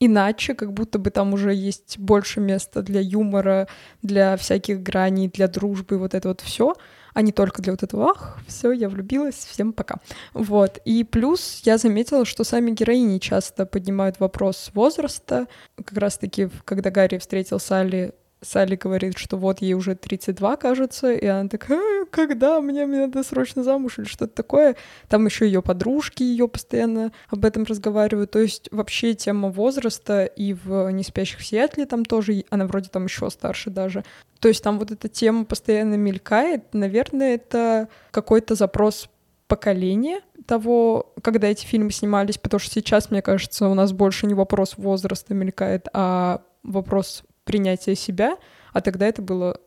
иначе, 0.00 0.54
как 0.54 0.72
будто 0.72 0.98
бы 0.98 1.10
там 1.10 1.32
уже 1.32 1.54
есть 1.54 1.98
больше 1.98 2.40
места 2.40 2.82
для 2.82 3.00
юмора, 3.00 3.68
для 4.02 4.36
всяких 4.36 4.82
граней, 4.82 5.28
для 5.28 5.46
дружбы, 5.46 5.98
вот 5.98 6.14
это 6.14 6.28
вот 6.28 6.40
все, 6.40 6.74
а 7.14 7.22
не 7.22 7.32
только 7.32 7.62
для 7.62 7.72
вот 7.72 7.82
этого 7.82 8.10
«ах, 8.10 8.38
все, 8.48 8.72
я 8.72 8.88
влюбилась, 8.88 9.34
всем 9.34 9.72
пока». 9.72 9.96
Вот. 10.32 10.80
И 10.84 11.04
плюс 11.04 11.62
я 11.64 11.78
заметила, 11.78 12.24
что 12.24 12.42
сами 12.44 12.70
героини 12.70 13.18
часто 13.18 13.66
поднимают 13.66 14.18
вопрос 14.18 14.70
возраста. 14.74 15.46
Как 15.76 15.98
раз-таки, 15.98 16.48
когда 16.64 16.90
Гарри 16.90 17.18
встретил 17.18 17.60
Салли 17.60 18.14
Салли 18.42 18.76
говорит, 18.76 19.16
что 19.16 19.36
вот 19.36 19.62
ей 19.62 19.74
уже 19.74 19.94
32, 19.94 20.56
кажется, 20.56 21.12
и 21.12 21.26
она 21.26 21.48
такая, 21.48 22.06
когда 22.10 22.60
мне, 22.60 22.86
мне 22.86 23.06
надо 23.06 23.22
срочно 23.22 23.62
замуж 23.62 23.98
или 23.98 24.06
что-то 24.06 24.34
такое. 24.34 24.76
Там 25.08 25.26
еще 25.26 25.46
ее 25.46 25.62
подружки 25.62 26.22
ее 26.22 26.48
постоянно 26.48 27.12
об 27.28 27.44
этом 27.44 27.64
разговаривают. 27.64 28.32
То 28.32 28.40
есть 28.40 28.68
вообще 28.72 29.14
тема 29.14 29.48
возраста 29.48 30.24
и 30.24 30.54
в 30.54 30.90
«Не 30.90 31.04
спящих 31.04 31.38
в 31.38 31.46
Сиэтле» 31.46 31.86
там 31.86 32.04
тоже, 32.04 32.44
она 32.50 32.66
вроде 32.66 32.88
там 32.88 33.04
еще 33.04 33.30
старше 33.30 33.70
даже. 33.70 34.04
То 34.40 34.48
есть 34.48 34.62
там 34.64 34.78
вот 34.78 34.90
эта 34.90 35.08
тема 35.08 35.44
постоянно 35.44 35.94
мелькает. 35.94 36.74
Наверное, 36.74 37.36
это 37.36 37.88
какой-то 38.10 38.56
запрос 38.56 39.08
поколения 39.46 40.20
того, 40.46 41.12
когда 41.22 41.46
эти 41.46 41.64
фильмы 41.64 41.92
снимались, 41.92 42.38
потому 42.38 42.58
что 42.58 42.72
сейчас, 42.72 43.10
мне 43.10 43.22
кажется, 43.22 43.68
у 43.68 43.74
нас 43.74 43.92
больше 43.92 44.26
не 44.26 44.34
вопрос 44.34 44.76
возраста 44.76 45.34
мелькает, 45.34 45.88
а 45.92 46.42
вопрос 46.62 47.22
принятия 47.44 47.94
себя, 47.94 48.36
а 48.72 48.80
тогда 48.80 49.06
это 49.06 49.22
было 49.22 49.60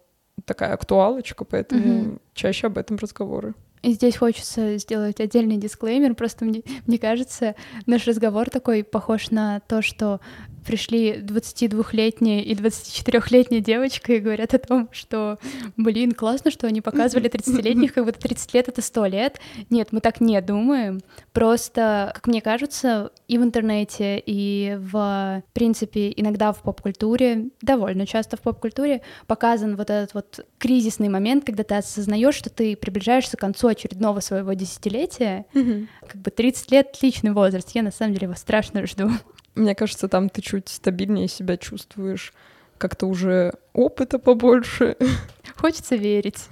такая 0.46 0.74
актуалочка, 0.74 1.46
поэтому 1.46 2.02
угу. 2.02 2.20
чаще 2.34 2.68
об 2.68 2.78
этом 2.78 2.98
разговоры. 2.98 3.54
И 3.82 3.94
здесь 3.94 4.18
хочется 4.18 4.78
сделать 4.78 5.20
отдельный 5.20 5.58
дисклеймер, 5.58 6.16
просто 6.16 6.44
мне, 6.44 6.64
мне 6.88 6.98
кажется, 6.98 7.56
наш 7.86 8.08
разговор 8.08 8.50
такой 8.50 8.84
похож 8.84 9.30
на 9.30 9.60
то, 9.60 9.82
что 9.82 10.22
пришли 10.66 11.14
22-летняя 11.14 12.42
и 12.42 12.54
24-летняя 12.54 13.62
девочка 13.62 14.14
и 14.14 14.20
говорят 14.20 14.54
о 14.54 14.60
том, 14.60 14.90
что, 14.92 15.38
блин, 15.78 16.12
классно, 16.14 16.52
что 16.52 16.68
они 16.68 16.82
показывали 16.82 17.30
30-летних, 17.30 17.94
как 17.94 18.06
будто 18.06 18.20
30 18.20 18.54
лет— 18.54 18.68
это 18.70 18.82
100 18.82 19.06
лет. 19.06 19.40
Нет, 19.70 19.90
мы 19.92 20.02
так 20.02 20.22
не 20.22 20.40
думаем. 20.42 21.02
Просто, 21.34 22.12
как 22.14 22.28
мне 22.28 22.42
кажется, 22.42 23.12
и 23.28 23.38
в 23.38 23.44
интернете, 23.44 24.22
и 24.26 24.78
в 24.80 25.44
принципе 25.54 26.14
иногда 26.16 26.52
в 26.52 26.62
поп-культуре, 26.62 27.50
довольно 27.62 28.06
часто 28.06 28.38
в 28.38 28.42
поп-культуре 28.42 29.02
показан 29.28 29.76
вот 29.76 29.90
этот 29.90 30.14
вот 30.14 30.46
кризисный 30.58 31.10
момент, 31.10 31.46
когда 31.46 31.64
ты 31.64 31.76
осознаешь, 31.76 32.36
что 32.36 32.50
ты 32.50 32.76
приближаешься 32.76 33.38
к 33.38 33.40
концу 33.40 33.68
очередного 33.68 34.20
своего 34.20 34.54
десятилетия. 34.54 35.46
Mm-hmm. 35.54 35.88
Как 36.08 36.22
бы 36.22 36.32
30 36.32 36.72
лет— 36.72 36.88
отличный 36.94 37.32
возраст. 37.32 37.70
Я 37.72 37.84
на 37.84 37.92
самом 37.92 38.14
деле 38.14 38.26
его 38.26 38.36
страшно 38.36 38.86
жду. 38.88 39.10
Мне 39.56 39.74
кажется, 39.74 40.10
там 40.10 40.30
ты 40.30 40.42
чуть 40.42 40.68
стабильнее 40.68 41.30
себя 41.30 41.56
чувствуешь, 41.56 42.34
как-то 42.78 43.08
уже 43.08 43.54
опыта 43.74 44.20
побольше. 44.20 44.98
Хочется 45.56 45.96
верить. 45.96 46.48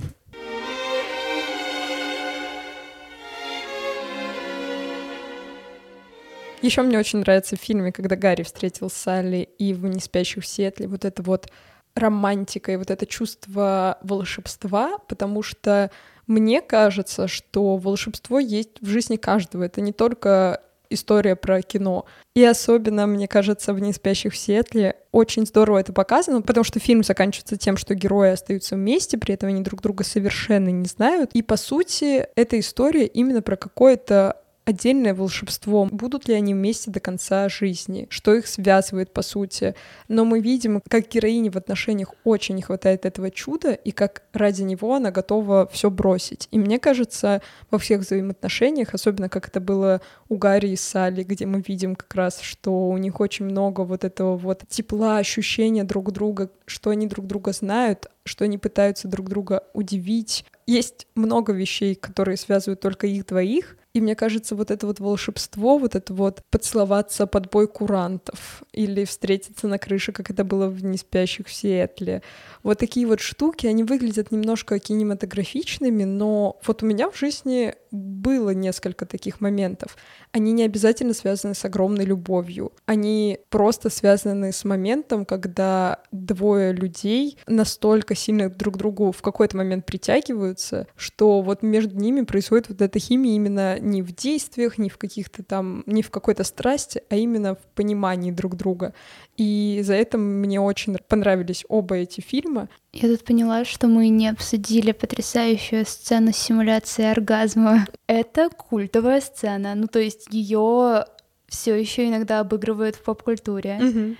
Еще 6.61 6.81
мне 6.81 6.97
очень 6.97 7.19
нравится 7.19 7.57
в 7.57 7.59
фильме, 7.59 7.91
когда 7.91 8.15
Гарри 8.15 8.43
встретил 8.43 8.89
Салли 8.89 9.49
и 9.57 9.73
в 9.73 9.83
«Не 9.83 9.99
спящих 9.99 10.45
в 10.45 10.47
Сиэтле» 10.47 10.87
вот 10.87 11.03
это 11.03 11.21
вот 11.21 11.51
романтика 11.93 12.71
и 12.71 12.77
вот 12.77 12.89
это 12.89 13.05
чувство 13.05 13.97
волшебства, 14.01 14.97
потому 15.09 15.43
что 15.43 15.91
мне 16.25 16.61
кажется, 16.61 17.27
что 17.27 17.75
волшебство 17.75 18.39
есть 18.39 18.79
в 18.79 18.87
жизни 18.87 19.17
каждого. 19.17 19.63
Это 19.63 19.81
не 19.81 19.91
только 19.91 20.61
история 20.93 21.36
про 21.36 21.62
кино. 21.62 22.06
И 22.36 22.43
особенно, 22.43 23.06
мне 23.08 23.27
кажется, 23.27 23.73
в 23.73 23.79
«Не 23.79 23.93
спящих 23.93 24.34
в 24.34 24.38
Сиэтле» 24.38 24.95
очень 25.12 25.45
здорово 25.45 25.79
это 25.79 25.93
показано, 25.93 26.41
потому 26.41 26.63
что 26.63 26.79
фильм 26.79 27.03
заканчивается 27.03 27.58
тем, 27.58 27.77
что 27.77 27.93
герои 27.93 28.32
остаются 28.32 28.75
вместе, 28.75 29.17
при 29.17 29.36
этом 29.36 29.49
они 29.49 29.62
друг 29.62 29.82
друга 29.82 30.03
совершенно 30.03 30.69
не 30.69 30.86
знают. 30.86 31.32
И, 31.34 31.41
по 31.41 31.58
сути, 31.58 32.27
эта 32.36 32.60
история 32.60 33.06
именно 33.06 33.41
про 33.41 33.56
какое-то 33.56 34.38
отдельное 34.65 35.13
волшебство. 35.13 35.88
Будут 35.91 36.28
ли 36.28 36.34
они 36.34 36.54
вместе 36.54 36.91
до 36.91 36.99
конца 36.99 37.49
жизни? 37.49 38.08
Что 38.10 38.34
их 38.34 38.47
связывает, 38.47 39.12
по 39.12 39.21
сути? 39.21 39.76
Но 40.08 40.26
мы 40.26 40.39
видим, 40.39 40.82
как 40.88 41.10
героине 41.10 41.49
в 41.49 41.58
отношениях 41.58 42.13
очень 42.23 42.56
не 42.56 42.62
хватает 42.62 43.06
этого 43.06 43.32
чуда, 43.32 43.73
и 43.73 43.91
как 43.91 44.23
ради 44.34 44.63
него 44.63 44.95
она 44.95 45.12
готова 45.12 45.67
все 45.71 45.89
бросить. 45.89 46.47
И 46.52 46.60
мне 46.60 46.80
кажется, 46.80 47.41
во 47.71 47.80
всех 47.80 48.02
взаимоотношениях, 48.02 48.93
особенно 48.93 49.30
как 49.30 49.47
это 49.47 49.60
было 49.60 50.02
у 50.30 50.38
Гарри 50.38 50.69
и 50.69 50.76
Салли, 50.76 51.23
где 51.23 51.45
мы 51.45 51.63
видим 51.65 51.95
как 51.95 52.13
раз, 52.15 52.39
что 52.41 52.89
у 52.89 52.97
них 52.97 53.19
очень 53.19 53.45
много 53.45 53.82
вот 53.82 54.04
этого 54.04 54.38
вот 54.38 54.63
тепла, 54.69 55.17
ощущения 55.17 55.84
друг 55.84 56.12
друга, 56.12 56.49
что 56.65 56.89
они 56.89 57.08
друг 57.08 57.28
друга 57.28 57.52
знают, 57.52 58.08
что 58.26 58.45
они 58.45 58.58
пытаются 58.58 59.08
друг 59.08 59.30
друга 59.30 59.63
удивить. 59.73 60.45
Есть 60.65 61.08
много 61.15 61.52
вещей, 61.52 61.95
которые 61.95 62.38
связывают 62.38 62.80
только 62.80 63.08
их 63.08 63.26
двоих, 63.26 63.78
и 63.93 64.01
мне 64.01 64.15
кажется, 64.15 64.56
вот 64.56 64.71
это 64.71 64.88
вот 64.88 64.99
волшебство, 64.99 65.77
вот 65.77 65.95
это 65.95 66.13
вот 66.15 66.41
поцеловаться 66.49 67.27
под 67.27 67.51
бой 67.51 67.67
курантов 67.67 68.63
или 68.71 69.06
встретиться 69.06 69.67
на 69.67 69.77
крыше, 69.77 70.12
как 70.12 70.32
это 70.32 70.43
было 70.43 70.67
в 70.67 70.84
«Неспящих 70.84 71.47
в 71.47 71.53
Сиэтле». 71.53 72.23
Вот 72.63 72.79
такие 72.79 73.06
вот 73.06 73.19
штуки, 73.19 73.67
они 73.67 73.84
выглядят 73.84 74.32
немножко 74.32 74.79
кинематографичными, 74.79 76.06
но 76.06 76.60
вот 76.65 76.82
у 76.82 76.88
меня 76.88 77.12
в 77.12 77.17
жизни 77.17 77.75
было 77.91 78.49
несколько 78.49 79.06
таких 79.06 79.39
моментов. 79.39 79.95
Они 80.32 80.51
не 80.51 80.63
обязательно 80.63 81.13
связаны 81.13 81.53
с 81.53 81.63
огромной 81.63 82.06
любовью. 82.06 82.71
Они 82.88 83.38
просто 83.49 83.91
связаны 83.91 84.51
с 84.51 84.65
моментом, 84.65 85.25
когда 85.25 85.99
двое 86.12 86.73
людей 86.73 87.38
настолько 87.45 88.15
сильно 88.15 88.49
друг 88.49 88.73
к 88.73 88.77
другу 88.77 89.12
в 89.12 89.21
какой-то 89.21 89.58
момент 89.58 89.86
притягиваются, 89.86 90.88
что 90.95 91.41
вот 91.43 91.62
между 91.62 91.95
ними 91.95 92.21
происходит 92.21 92.69
вот 92.69 92.82
эта 92.82 92.97
химия 92.97 93.36
именно 93.36 93.79
не 93.83 94.01
в 94.01 94.15
действиях, 94.15 94.77
не 94.77 94.89
в 94.89 94.97
каких-то 94.97 95.43
там, 95.43 95.83
не 95.85 96.01
в 96.01 96.09
какой-то 96.09 96.43
страсти, 96.43 97.03
а 97.09 97.15
именно 97.15 97.55
в 97.55 97.65
понимании 97.75 98.31
друг 98.31 98.55
друга. 98.55 98.93
И 99.37 99.81
за 99.83 99.93
это 99.93 100.17
мне 100.17 100.59
очень 100.59 100.97
понравились 101.07 101.65
оба 101.67 101.95
эти 101.95 102.21
фильма. 102.21 102.69
Я 102.93 103.09
тут 103.09 103.23
поняла, 103.23 103.65
что 103.65 103.87
мы 103.87 104.09
не 104.09 104.29
обсудили 104.29 104.91
потрясающую 104.91 105.85
сцену 105.85 106.31
симуляции 106.31 107.05
оргазма. 107.05 107.87
Это 108.07 108.49
культовая 108.49 109.21
сцена, 109.21 109.75
ну 109.75 109.87
то 109.87 109.99
есть 109.99 110.27
ее 110.31 111.05
все 111.47 111.75
еще 111.75 112.07
иногда 112.07 112.39
обыгрывают 112.39 112.95
в 112.95 113.03
поп-культуре. 113.03 114.15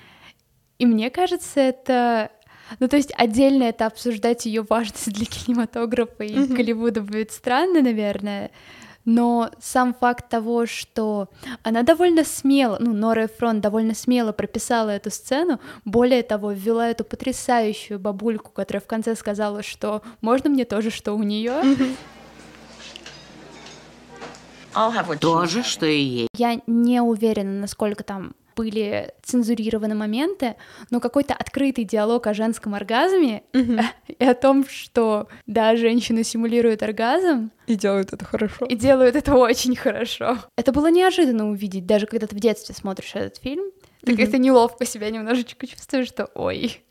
И 0.80 0.86
мне 0.86 1.10
кажется, 1.10 1.60
это 1.60 2.32
ну, 2.80 2.88
то 2.88 2.96
есть 2.98 3.14
отдельно 3.16 3.64
это 3.64 3.86
обсуждать 3.86 4.46
ее 4.46 4.66
важность 4.68 5.12
для 5.12 5.26
кинематографа 5.26 6.24
и 6.24 6.34
mm-hmm. 6.34 6.56
Голливуда 6.56 7.02
будет 7.02 7.32
странно, 7.32 7.82
наверное 7.82 8.52
но 9.06 9.52
сам 9.60 9.94
факт 9.94 10.30
того, 10.30 10.66
что 10.66 11.30
она 11.64 11.84
довольно 11.84 12.24
смело, 12.24 12.78
ну, 12.80 12.94
Нора 12.94 13.26
Эфрон 13.26 13.62
довольно 13.62 13.94
смело 13.96 14.32
прописала 14.32 14.90
эту 14.92 15.12
сцену, 15.12 15.60
более 15.86 16.24
того, 16.24 16.52
ввела 16.52 16.90
эту 16.90 17.04
потрясающую 17.04 18.00
бабульку, 18.00 18.52
которая 18.52 18.82
в 18.82 18.88
конце 18.88 19.16
сказала, 19.16 19.64
что 19.64 20.02
можно 20.22 20.50
мне 20.50 20.66
тоже, 20.66 20.90
что 20.92 21.14
у 21.14 21.24
нее. 21.24 21.62
То 25.20 25.46
же, 25.46 25.64
что 25.64 25.86
и 25.86 26.00
ей. 26.00 26.28
Я 26.36 26.60
не 26.66 27.02
уверена, 27.02 27.60
насколько 27.60 28.04
там 28.04 28.34
были 28.56 29.14
цензурированы 29.24 29.96
моменты, 29.96 30.56
но 30.90 31.00
какой-то 31.00 31.34
открытый 31.34 31.84
диалог 31.84 32.28
о 32.28 32.34
женском 32.34 32.76
оргазме 32.76 33.44
и 33.54 34.24
о 34.24 34.34
том, 34.34 34.66
что 34.68 35.28
да, 35.48 35.76
женщины 35.76 36.24
симулируют 36.24 36.84
оргазм. 36.84 37.52
И 37.68 37.76
делают 37.76 38.14
это 38.14 38.26
хорошо. 38.26 38.66
И 38.66 38.76
делают 38.76 39.16
это 39.16 39.36
очень 39.36 39.76
хорошо. 39.76 40.38
Это 40.56 40.72
было 40.72 40.92
неожиданно 40.92 41.50
увидеть, 41.50 41.86
даже 41.86 42.06
когда 42.08 42.28
ты 42.28 42.36
в 42.36 42.40
детстве 42.40 42.76
смотришь 42.76 43.16
этот 43.16 43.38
фильм, 43.38 43.64
ты 44.06 44.18
как-то 44.18 44.38
неловко 44.38 44.86
себя 44.86 45.10
немножечко 45.10 45.66
чувствуешь, 45.66 46.08
что 46.08 46.26
ой. 46.36 46.84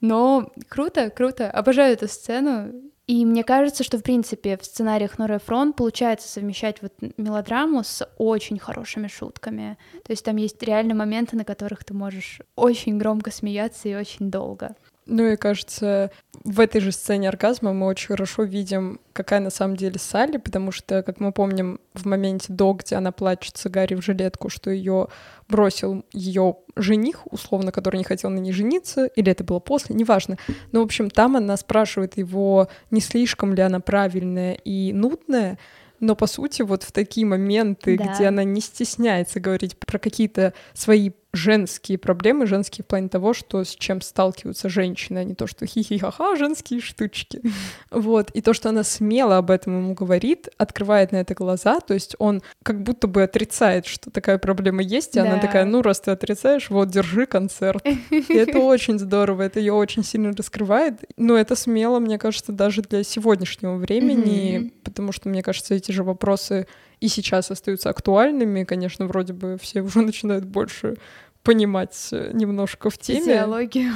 Но 0.00 0.50
круто, 0.68 1.10
круто. 1.10 1.50
Обожаю 1.50 1.94
эту 1.94 2.08
сцену. 2.08 2.72
И 3.06 3.26
мне 3.26 3.44
кажется, 3.44 3.84
что, 3.84 3.98
в 3.98 4.02
принципе, 4.02 4.56
в 4.56 4.64
сценариях 4.64 5.18
Норы 5.18 5.38
Фрон 5.38 5.74
получается 5.74 6.26
совмещать 6.26 6.80
вот 6.80 6.94
мелодраму 7.18 7.84
с 7.84 8.08
очень 8.16 8.58
хорошими 8.58 9.08
шутками. 9.08 9.76
То 10.04 10.12
есть 10.12 10.24
там 10.24 10.36
есть 10.36 10.62
реально 10.62 10.94
моменты, 10.94 11.36
на 11.36 11.44
которых 11.44 11.84
ты 11.84 11.92
можешь 11.92 12.40
очень 12.56 12.96
громко 12.96 13.30
смеяться 13.30 13.88
и 13.88 13.94
очень 13.94 14.30
долго. 14.30 14.74
Ну 15.06 15.26
и 15.28 15.36
кажется, 15.36 16.10
в 16.44 16.60
этой 16.60 16.80
же 16.80 16.90
сцене 16.90 17.28
оргазма 17.28 17.72
мы 17.74 17.86
очень 17.86 18.08
хорошо 18.08 18.44
видим, 18.44 19.00
какая 19.12 19.40
на 19.40 19.50
самом 19.50 19.76
деле 19.76 19.98
Салли, 19.98 20.38
потому 20.38 20.72
что, 20.72 21.02
как 21.02 21.20
мы 21.20 21.30
помним, 21.30 21.78
в 21.92 22.06
моменте 22.06 22.52
до, 22.52 22.72
где 22.72 22.96
она 22.96 23.12
плачется 23.12 23.68
Гарри 23.68 23.96
в 23.96 24.02
жилетку, 24.02 24.48
что 24.48 24.70
ее 24.70 25.08
бросил 25.48 26.04
ее 26.12 26.56
жених, 26.74 27.30
условно, 27.30 27.70
который 27.70 27.98
не 27.98 28.04
хотел 28.04 28.30
на 28.30 28.38
ней 28.38 28.52
жениться, 28.52 29.06
или 29.06 29.30
это 29.30 29.44
было 29.44 29.58
после, 29.58 29.94
неважно. 29.94 30.38
Но, 30.72 30.80
в 30.80 30.84
общем, 30.84 31.10
там 31.10 31.36
она 31.36 31.56
спрашивает 31.58 32.16
его, 32.16 32.68
не 32.90 33.00
слишком 33.00 33.54
ли 33.54 33.62
она 33.62 33.80
правильная 33.80 34.54
и 34.54 34.92
нудная, 34.94 35.58
но 36.00 36.16
по 36.16 36.26
сути 36.26 36.62
вот 36.62 36.82
в 36.82 36.92
такие 36.92 37.26
моменты, 37.26 37.98
да. 37.98 38.04
где 38.04 38.26
она 38.26 38.44
не 38.44 38.60
стесняется 38.60 39.40
говорить 39.40 39.76
про 39.78 39.98
какие-то 39.98 40.54
свои 40.72 41.10
женские 41.34 41.98
проблемы, 41.98 42.46
женские 42.46 42.84
в 42.84 42.86
плане 42.86 43.08
того, 43.08 43.34
что 43.34 43.64
с 43.64 43.70
чем 43.70 44.00
сталкиваются 44.00 44.68
женщины, 44.68 45.18
а 45.18 45.24
не 45.24 45.34
то, 45.34 45.46
что 45.46 45.66
хихи-ха-ха, 45.66 46.36
женские 46.36 46.80
штучки. 46.80 47.42
Вот. 47.90 48.30
И 48.30 48.40
то, 48.40 48.52
что 48.52 48.68
она 48.68 48.82
смело 48.84 49.38
об 49.38 49.50
этом 49.50 49.78
ему 49.78 49.94
говорит, 49.94 50.48
открывает 50.58 51.12
на 51.12 51.16
это 51.16 51.34
глаза, 51.34 51.80
то 51.80 51.94
есть 51.94 52.16
он 52.18 52.42
как 52.62 52.82
будто 52.82 53.06
бы 53.06 53.22
отрицает, 53.22 53.86
что 53.86 54.10
такая 54.10 54.38
проблема 54.38 54.82
есть, 54.82 55.16
и 55.16 55.20
да. 55.20 55.26
она 55.26 55.38
такая, 55.38 55.64
ну, 55.64 55.80
раз 55.82 56.00
ты 56.00 56.10
отрицаешь, 56.10 56.70
вот, 56.70 56.90
держи 56.90 57.26
концерт. 57.26 57.84
И 58.10 58.34
это 58.34 58.58
очень 58.60 58.98
здорово, 58.98 59.42
это 59.42 59.58
ее 59.58 59.72
очень 59.72 60.04
сильно 60.04 60.32
раскрывает. 60.32 61.00
Но 61.16 61.36
это 61.36 61.56
смело, 61.56 61.98
мне 61.98 62.18
кажется, 62.18 62.52
даже 62.52 62.82
для 62.82 63.02
сегодняшнего 63.04 63.76
времени, 63.76 64.72
потому 64.82 65.12
что, 65.12 65.28
мне 65.28 65.42
кажется, 65.42 65.74
эти 65.74 65.92
же 65.92 66.04
вопросы 66.04 66.66
и 67.04 67.08
сейчас 67.08 67.50
остаются 67.50 67.90
актуальными. 67.90 68.64
Конечно, 68.64 69.06
вроде 69.06 69.34
бы 69.34 69.58
все 69.60 69.82
уже 69.82 70.00
начинают 70.02 70.44
больше 70.44 70.96
понимать 71.44 72.08
э, 72.10 72.30
немножко 72.32 72.90
в 72.90 72.98
теме. 72.98 73.20
Физиологию. 73.20 73.92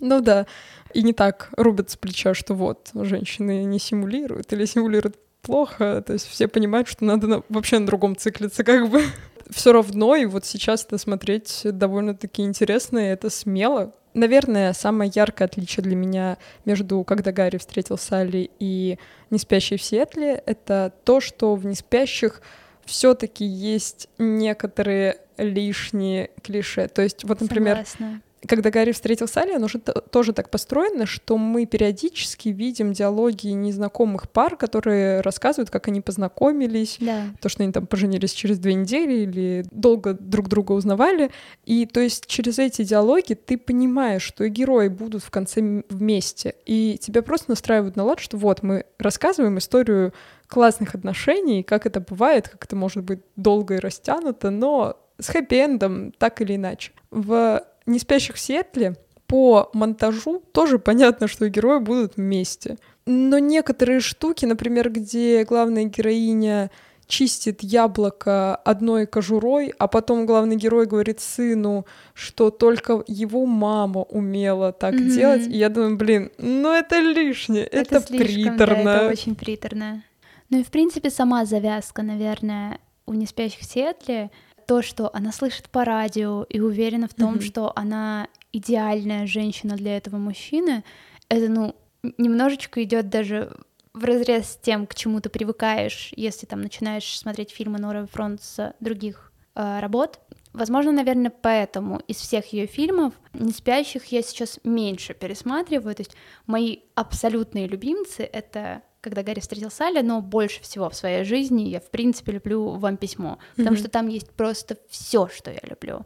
Ну 0.00 0.20
да. 0.20 0.46
И 0.92 1.02
не 1.02 1.12
так 1.12 1.50
рубят 1.56 1.90
с 1.90 1.96
плеча, 1.96 2.34
что 2.34 2.54
вот, 2.54 2.90
женщины 2.94 3.64
не 3.64 3.78
симулируют 3.78 4.52
или 4.52 4.64
симулируют 4.64 5.16
плохо. 5.42 6.02
То 6.06 6.12
есть 6.12 6.26
все 6.26 6.48
понимают, 6.48 6.88
что 6.88 7.04
надо 7.04 7.26
на, 7.26 7.42
вообще 7.48 7.78
на 7.78 7.86
другом 7.86 8.16
циклиться, 8.16 8.64
как 8.64 8.90
бы. 8.90 9.02
Все 9.48 9.72
равно, 9.72 10.14
и 10.14 10.26
вот 10.26 10.44
сейчас 10.44 10.84
это 10.84 10.98
смотреть 10.98 11.62
довольно-таки 11.64 12.42
интересно, 12.42 12.98
и 12.98 13.04
это 13.04 13.30
смело. 13.30 13.94
Наверное, 14.12 14.74
самое 14.74 15.10
яркое 15.14 15.48
отличие 15.48 15.84
для 15.84 15.96
меня 15.96 16.36
между 16.66 17.02
«Когда 17.02 17.32
Гарри 17.32 17.56
встретил 17.56 17.96
Салли» 17.96 18.50
и 18.58 18.98
«Не 19.30 19.38
спящие 19.38 19.78
в 19.78 19.82
Сиэтле»— 19.82 20.42
это 20.46 20.92
то, 21.04 21.20
что 21.20 21.54
в 21.54 21.64
«Не 21.64 21.74
спящих» 21.74 22.42
все 22.84 23.14
таки 23.14 23.46
есть 23.46 24.08
некоторые 24.18 25.18
лишние 25.38 26.30
клише. 26.42 26.88
То 26.88 27.02
есть, 27.02 27.24
вот, 27.24 27.40
например, 27.40 27.84
Согласна 27.86 28.22
когда 28.46 28.70
Гарри 28.70 28.92
встретил 28.92 29.26
Салли, 29.26 29.52
оно 29.52 29.68
же 29.68 29.78
тоже 29.78 30.32
так 30.32 30.50
построено, 30.50 31.06
что 31.06 31.36
мы 31.38 31.66
периодически 31.66 32.50
видим 32.50 32.92
диалоги 32.92 33.48
незнакомых 33.48 34.30
пар, 34.30 34.56
которые 34.56 35.20
рассказывают, 35.22 35.70
как 35.70 35.88
они 35.88 36.00
познакомились, 36.00 36.98
да. 37.00 37.24
то, 37.40 37.48
что 37.48 37.62
они 37.62 37.72
там 37.72 37.86
поженились 37.86 38.32
через 38.32 38.58
две 38.58 38.74
недели 38.74 39.22
или 39.22 39.64
долго 39.70 40.14
друг 40.14 40.48
друга 40.48 40.72
узнавали. 40.72 41.30
И 41.64 41.86
то 41.86 42.00
есть 42.00 42.26
через 42.26 42.58
эти 42.58 42.84
диалоги 42.84 43.34
ты 43.34 43.58
понимаешь, 43.58 44.22
что 44.22 44.44
и 44.44 44.50
герои 44.50 44.88
будут 44.88 45.24
в 45.24 45.30
конце 45.30 45.82
вместе. 45.88 46.54
И 46.64 46.98
тебя 47.00 47.22
просто 47.22 47.50
настраивают 47.50 47.96
на 47.96 48.04
лад, 48.04 48.20
что 48.20 48.36
вот 48.36 48.62
мы 48.62 48.84
рассказываем 48.98 49.58
историю 49.58 50.12
классных 50.46 50.94
отношений, 50.94 51.62
как 51.62 51.86
это 51.86 52.00
бывает, 52.00 52.48
как 52.48 52.64
это 52.64 52.76
может 52.76 53.02
быть 53.02 53.20
долго 53.36 53.74
и 53.74 53.78
растянуто, 53.78 54.50
но 54.50 54.96
с 55.18 55.30
хэппи-эндом 55.30 56.12
так 56.16 56.40
или 56.40 56.56
иначе. 56.56 56.92
В 57.10 57.62
«Не 57.86 57.98
спящих 57.98 58.36
в 58.36 58.40
Сиэтле» 58.40 58.96
по 59.26 59.70
монтажу 59.74 60.42
тоже 60.52 60.78
понятно, 60.78 61.28
что 61.28 61.48
герои 61.48 61.80
будут 61.80 62.16
вместе. 62.16 62.78
Но 63.06 63.38
некоторые 63.38 64.00
штуки, 64.00 64.46
например, 64.46 64.90
где 64.90 65.44
главная 65.44 65.84
героиня 65.84 66.70
чистит 67.06 67.62
яблоко 67.62 68.54
одной 68.56 69.06
кожурой, 69.06 69.74
а 69.78 69.88
потом 69.88 70.26
главный 70.26 70.56
герой 70.56 70.86
говорит 70.86 71.20
сыну, 71.20 71.86
что 72.12 72.50
только 72.50 73.02
его 73.06 73.46
мама 73.46 74.02
умела 74.02 74.72
так 74.72 74.94
mm-hmm. 74.94 75.08
делать. 75.08 75.46
И 75.46 75.56
я 75.56 75.70
думаю, 75.70 75.96
блин, 75.96 76.30
ну 76.38 76.72
это 76.72 77.00
лишнее, 77.00 77.64
это, 77.64 77.96
это 77.96 78.06
слишком, 78.06 78.56
приторно. 78.56 78.84
Да, 78.84 78.96
это 79.04 79.12
очень 79.12 79.34
приторно. 79.34 80.02
Ну 80.50 80.60
и 80.60 80.64
в 80.64 80.68
принципе 80.68 81.10
сама 81.10 81.44
завязка, 81.44 82.02
наверное, 82.02 82.78
у 83.06 83.14
неспящих 83.14 83.60
в 83.60 83.64
Сиэтле, 83.64 84.30
то, 84.68 84.82
что 84.82 85.10
она 85.14 85.32
слышит 85.32 85.70
по 85.70 85.82
радио 85.82 86.42
и 86.42 86.60
уверена 86.60 87.08
в 87.08 87.14
том, 87.14 87.36
mm-hmm. 87.36 87.42
что 87.42 87.72
она 87.74 88.28
идеальная 88.52 89.26
женщина 89.26 89.76
для 89.76 89.96
этого 89.96 90.18
мужчины, 90.18 90.84
это, 91.30 91.48
ну, 91.48 91.74
немножечко 92.18 92.84
идет 92.84 93.08
даже 93.08 93.50
в 93.94 94.04
разрез 94.04 94.50
с 94.50 94.56
тем, 94.58 94.86
к 94.86 94.94
чему 94.94 95.22
ты 95.22 95.30
привыкаешь, 95.30 96.12
если 96.14 96.44
там 96.44 96.60
начинаешь 96.60 97.18
смотреть 97.18 97.50
фильмы 97.50 97.78
Норы 97.78 98.06
Фронт 98.12 98.42
с 98.42 98.74
других 98.78 99.32
э, 99.54 99.80
работ. 99.80 100.20
Возможно, 100.52 100.92
наверное, 100.92 101.30
поэтому 101.30 102.00
из 102.06 102.16
всех 102.16 102.52
ее 102.52 102.66
фильмов 102.66 103.14
«Не 103.32 103.52
спящих» 103.52 104.04
я 104.12 104.20
сейчас 104.20 104.60
меньше 104.64 105.14
пересматриваю. 105.14 105.94
То 105.94 106.02
есть 106.02 106.14
мои 106.46 106.80
абсолютные 106.94 107.68
любимцы— 107.68 108.22
это 108.32 108.82
когда 109.00 109.22
Гарри 109.22 109.40
встретил 109.40 109.70
Салли, 109.70 110.00
но 110.00 110.20
больше 110.20 110.62
всего 110.62 110.90
в 110.90 110.94
своей 110.94 111.24
жизни 111.24 111.62
я, 111.62 111.80
в 111.80 111.90
принципе, 111.90 112.32
люблю 112.32 112.70
«Вам 112.70 112.96
письмо», 112.96 113.38
потому 113.56 113.76
mm-hmm. 113.76 113.80
что 113.80 113.88
там 113.88 114.08
есть 114.08 114.30
просто 114.30 114.76
все, 114.88 115.28
что 115.28 115.50
я 115.50 115.60
люблю. 115.62 116.04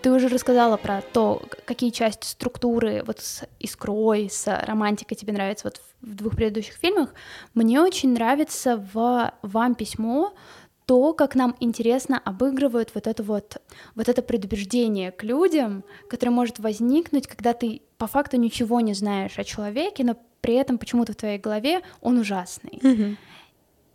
Ты 0.00 0.12
уже 0.12 0.28
рассказала 0.28 0.76
про 0.76 1.02
то, 1.02 1.42
какие 1.64 1.90
части 1.90 2.26
структуры 2.26 3.02
вот 3.04 3.18
с 3.18 3.44
искрой, 3.58 4.30
с 4.30 4.46
романтикой 4.46 5.16
тебе 5.16 5.32
нравятся 5.32 5.66
вот 5.66 5.82
в 6.00 6.14
двух 6.14 6.36
предыдущих 6.36 6.74
фильмах. 6.74 7.12
Мне 7.54 7.80
очень 7.80 8.12
нравится 8.12 8.76
в 8.92 9.32
«Вам 9.42 9.74
письмо» 9.74 10.34
то, 10.88 11.12
как 11.12 11.34
нам 11.34 11.54
интересно 11.60 12.18
обыгрывают 12.18 12.92
вот 12.94 13.06
это 13.06 13.22
вот, 13.22 13.58
вот 13.94 14.08
это 14.08 14.22
предубеждение 14.22 15.12
к 15.12 15.22
людям, 15.22 15.84
которое 16.08 16.30
может 16.30 16.60
возникнуть, 16.60 17.26
когда 17.26 17.52
ты 17.52 17.82
по 17.98 18.06
факту 18.06 18.38
ничего 18.38 18.80
не 18.80 18.94
знаешь 18.94 19.38
о 19.38 19.44
человеке, 19.44 20.02
но 20.02 20.16
при 20.40 20.54
этом 20.54 20.78
почему-то 20.78 21.12
в 21.12 21.16
твоей 21.16 21.38
голове 21.38 21.82
он 22.00 22.16
ужасный. 22.16 22.78
Mm-hmm. 22.80 23.16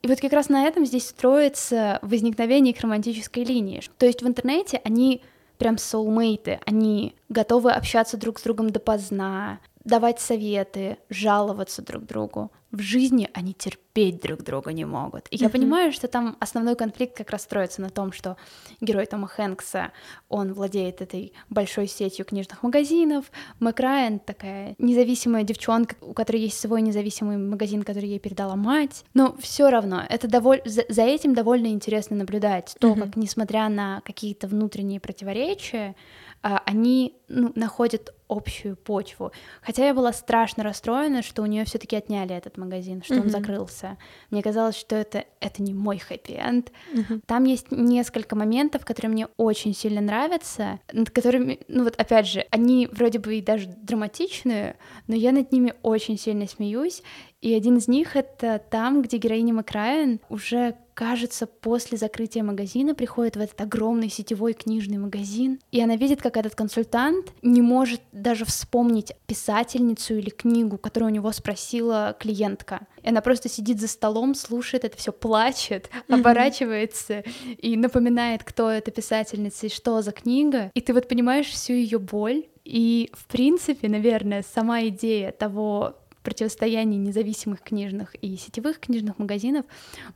И 0.04 0.08
вот 0.08 0.22
как 0.22 0.34
раз 0.34 0.50
на 0.50 0.68
этом 0.68 0.86
здесь 0.86 1.08
строится 1.08 1.98
возникновение 2.04 2.76
их 2.76 2.82
романтической 2.82 3.44
линии. 3.44 3.82
То 3.98 4.06
есть 4.06 4.22
в 4.22 4.28
интернете 4.28 4.80
они 4.84 5.24
прям 5.58 5.80
соулмейты, 5.80 6.60
они 6.68 7.16
готовы 7.28 7.72
общаться 7.72 8.18
друг 8.18 8.38
с 8.38 8.44
другом 8.44 8.70
допоздна, 8.70 9.60
давать 9.84 10.20
советы, 10.20 10.98
жаловаться 11.10 11.82
друг 11.82 12.06
другу. 12.06 12.52
В 12.72 12.82
жизни 12.82 13.30
они 13.34 13.54
терпеть 13.54 14.20
друг 14.22 14.42
друга 14.42 14.74
не 14.74 14.84
могут. 14.84 15.28
И 15.30 15.36
mm-hmm. 15.36 15.44
я 15.44 15.50
понимаю, 15.50 15.92
что 15.92 16.08
там 16.08 16.38
основной 16.40 16.76
конфликт 16.76 17.16
как 17.16 17.30
раз 17.30 17.44
строится 17.44 17.82
на 17.82 17.92
том, 17.92 18.12
что 18.12 18.36
герой 18.82 19.06
Тома 19.06 19.28
Хэнкса, 19.28 19.92
он 20.28 20.54
владеет 20.54 21.00
этой 21.00 21.34
большой 21.52 21.86
сетью 21.88 22.26
книжных 22.26 22.64
магазинов. 22.64 23.26
Мэк 23.60 23.80
Райан 23.80 24.18
такая 24.18 24.74
независимая 24.80 25.44
девчонка, 25.44 25.96
у 26.02 26.14
которой 26.14 26.42
есть 26.42 26.60
свой 26.60 26.82
независимый 26.82 27.38
магазин, 27.38 27.84
который 27.84 28.10
ей 28.10 28.20
передала 28.20 28.56
мать. 28.56 29.06
Но 29.14 29.36
все 29.40 29.70
равно, 29.70 30.02
это 30.10 30.28
доволь... 30.28 30.62
за, 30.66 30.84
за 30.90 31.04
этим 31.04 31.36
довольно 31.36 31.68
интересно 31.68 32.16
наблюдать. 32.16 32.76
То, 32.80 32.94
mm-hmm. 32.94 33.00
как, 33.02 33.16
несмотря 33.18 33.70
на 33.70 34.02
какие-то 34.04 34.48
внутренние 34.48 35.00
противоречия, 35.00 35.96
они 36.44 37.16
ну, 37.30 37.54
находят 37.56 38.14
общую 38.28 38.76
почву. 38.76 39.32
Хотя 39.62 39.88
я 39.88 39.94
была 39.94 40.12
страшно 40.12 40.64
расстроена, 40.64 41.22
что 41.22 41.42
у 41.42 41.46
нее 41.46 41.64
все-таки 41.64 41.96
отняли 41.96 42.36
этот 42.36 42.58
магазин, 42.58 43.02
что 43.02 43.16
mm-hmm. 43.16 43.22
он 43.22 43.30
закрылся. 43.30 43.98
Мне 44.30 44.44
казалось, 44.44 44.76
что 44.76 44.96
это, 44.96 45.24
это 45.40 45.62
не 45.62 45.74
мой 45.74 46.00
хэппи-энд. 46.00 46.72
Mm-hmm. 46.94 47.22
Там 47.26 47.46
есть 47.46 47.72
несколько 47.72 48.36
моментов, 48.36 48.86
которые 48.86 49.12
мне 49.12 49.28
очень 49.38 49.74
сильно 49.74 50.02
нравятся, 50.02 50.80
над 50.92 51.12
которыми, 51.12 51.60
ну 51.68 51.86
вот 51.86 51.96
опять 51.96 52.28
же, 52.28 52.46
они 52.52 52.88
вроде 52.92 53.20
бы 53.20 53.36
и 53.36 53.42
даже 53.42 53.68
драматичные, 53.68 54.76
но 55.08 55.16
я 55.16 55.32
над 55.32 55.52
ними 55.52 55.74
очень 55.82 56.18
сильно 56.18 56.48
смеюсь. 56.48 57.04
И 57.42 57.54
один 57.54 57.78
из 57.78 57.88
них— 57.88 58.16
это 58.18 58.62
там, 58.70 59.02
где 59.02 59.18
героиня 59.18 59.54
Макрайен 59.54 60.20
уже 60.30 60.76
кажется, 60.94 61.48
после 61.48 61.98
закрытия 61.98 62.44
магазина 62.44 62.96
приходит 62.96 63.36
в 63.36 63.40
этот 63.40 63.60
огромный 63.62 64.10
сетевой 64.10 64.54
книжный 64.54 64.98
магазин, 64.98 65.60
и 65.72 65.82
она 65.82 65.96
видит, 65.96 66.22
как 66.22 66.38
этот 66.38 66.56
консультант 66.56 67.34
не 67.42 67.62
может 67.62 68.02
даже 68.12 68.46
вспомнить 68.46 69.14
писательницу 69.26 70.16
или 70.16 70.30
книгу, 70.30 70.78
которую 70.78 71.12
у 71.12 71.14
него 71.14 71.32
спросила 71.32 72.16
клиентка. 72.20 72.88
И 73.02 73.10
она 73.10 73.22
просто 73.22 73.50
сидит 73.50 73.80
за 73.80 73.88
столом, 73.88 74.36
слушает 74.36 74.86
это 74.86 74.98
все, 74.98 75.12
плачет, 75.12 75.90
mm-hmm. 75.90 76.16
оборачивается 76.16 77.24
и 77.58 77.76
напоминает, 77.76 78.44
кто 78.44 78.70
эта 78.70 78.92
писательница 78.92 79.68
и 79.68 79.70
что 79.70 80.02
за 80.02 80.12
книга. 80.12 80.72
И 80.74 80.82
ты 80.82 80.94
вот 80.94 81.08
понимаешь 81.08 81.48
всю 81.48 81.74
ее 81.74 82.00
боль. 82.00 82.46
И, 82.64 83.12
в 83.14 83.26
принципе, 83.26 83.90
наверное, 83.90 84.42
сама 84.42 84.84
идея 84.84 85.32
того, 85.32 85.98
противостоянии 86.24 86.98
независимых 86.98 87.62
книжных 87.62 88.16
и 88.16 88.36
сетевых 88.38 88.80
книжных 88.80 89.20
магазинов 89.20 89.66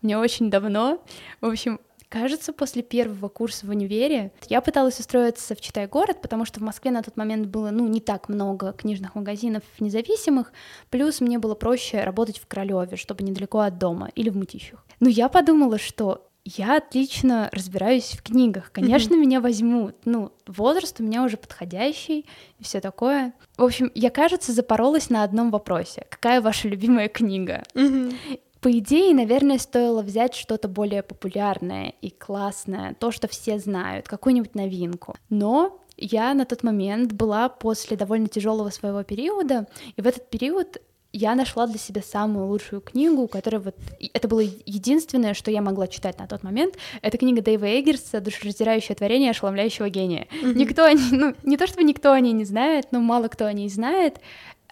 мне 0.02 0.18
очень 0.18 0.50
давно. 0.50 1.04
В 1.42 1.46
общем, 1.46 1.80
Кажется, 2.10 2.54
после 2.54 2.84
первого 2.84 3.28
курса 3.28 3.66
в 3.66 3.70
универе 3.70 4.32
я 4.48 4.62
пыталась 4.62 4.98
устроиться 4.98 5.56
в 5.56 5.62
Читай 5.62 5.88
город, 5.88 6.22
потому 6.22 6.46
что 6.46 6.62
в 6.62 6.64
Москве 6.64 6.90
на 6.90 7.04
тот 7.04 7.18
момент 7.18 7.48
было, 7.48 7.70
ну, 7.70 7.86
не 7.86 8.00
так 8.00 8.30
много 8.30 8.72
книжных 8.72 9.16
магазинов 9.16 9.64
независимых, 9.80 10.54
плюс 10.90 11.20
мне 11.20 11.38
было 11.38 11.54
проще 11.54 12.04
работать 12.04 12.38
в 12.38 12.48
Королеве, 12.48 12.96
чтобы 12.96 13.26
недалеко 13.26 13.60
от 13.60 13.78
дома, 13.78 14.10
или 14.16 14.30
в 14.30 14.38
Мытищах. 14.38 14.86
Но 15.02 15.10
я 15.10 15.28
подумала, 15.28 15.78
что 15.78 16.27
я 16.56 16.78
отлично 16.78 17.50
разбираюсь 17.52 18.12
в 18.12 18.24
книгах. 18.24 18.72
Конечно, 18.72 19.16
mm-hmm. 19.16 19.20
меня 19.20 19.42
возьмут. 19.42 19.96
Ну, 20.06 20.32
возраст 20.46 21.00
у 21.00 21.04
меня 21.04 21.24
уже 21.24 21.36
подходящий 21.36 22.26
и 22.58 22.64
все 22.64 22.80
такое. 22.80 23.34
В 23.58 23.64
общем, 23.64 23.92
я, 23.94 24.10
кажется, 24.10 24.54
запоролась 24.54 25.10
на 25.10 25.24
одном 25.24 25.52
вопросе. 25.52 26.06
Какая 26.10 26.40
ваша 26.40 26.70
любимая 26.70 27.10
книга? 27.10 27.64
Mm-hmm. 27.74 28.40
По 28.62 28.72
идее, 28.72 29.14
наверное, 29.14 29.60
стоило 29.60 30.02
взять 30.02 30.36
что-то 30.36 30.68
более 30.68 31.04
популярное 31.04 31.94
и 32.02 32.10
классное, 32.10 32.96
то, 32.96 33.12
что 33.12 33.28
все 33.28 33.60
знают, 33.60 34.08
какую-нибудь 34.08 34.56
новинку. 34.56 35.16
Но 35.30 35.84
я 35.98 36.34
на 36.34 36.46
тот 36.46 36.64
момент 36.64 37.12
была 37.12 37.50
после 37.50 37.98
довольно 37.98 38.28
тяжелого 38.28 38.70
своего 38.70 39.04
периода, 39.04 39.68
и 39.96 40.02
в 40.02 40.08
этот 40.08 40.30
период 40.30 40.82
я 41.14 41.36
нашла 41.36 41.68
для 41.68 41.80
себя 41.80 42.02
самую 42.02 42.48
лучшую 42.48 42.82
книгу, 42.82 43.28
которая 43.28 43.62
вот... 43.62 43.76
Это 44.14 44.28
было 44.28 44.42
единственное, 44.42 45.34
что 45.34 45.52
я 45.52 45.62
могла 45.62 45.88
читать 45.88 46.20
на 46.20 46.28
тот 46.28 46.44
момент. 46.44 46.76
Это 47.02 47.18
книга 47.18 47.42
Дэйва 47.42 47.80
Эггерса 47.80 48.22
«Душераздирающее 48.22 48.96
творение 48.96 49.32
ошеломляющего 49.32 49.90
гения». 49.90 50.28
Mm-hmm. 50.32 50.54
Никто 50.54 50.86
о 50.86 50.94
ней... 50.94 51.12
Ну, 51.12 51.34
не 51.44 51.58
то 51.58 51.66
чтобы 51.66 51.84
никто 51.84 52.12
о 52.12 52.20
ней 52.20 52.34
не 52.34 52.46
знает, 52.46 52.88
но 52.92 53.00
мало 53.00 53.28
кто 53.30 53.46
о 53.46 53.54
ней 53.54 53.70
знает. 53.70 54.20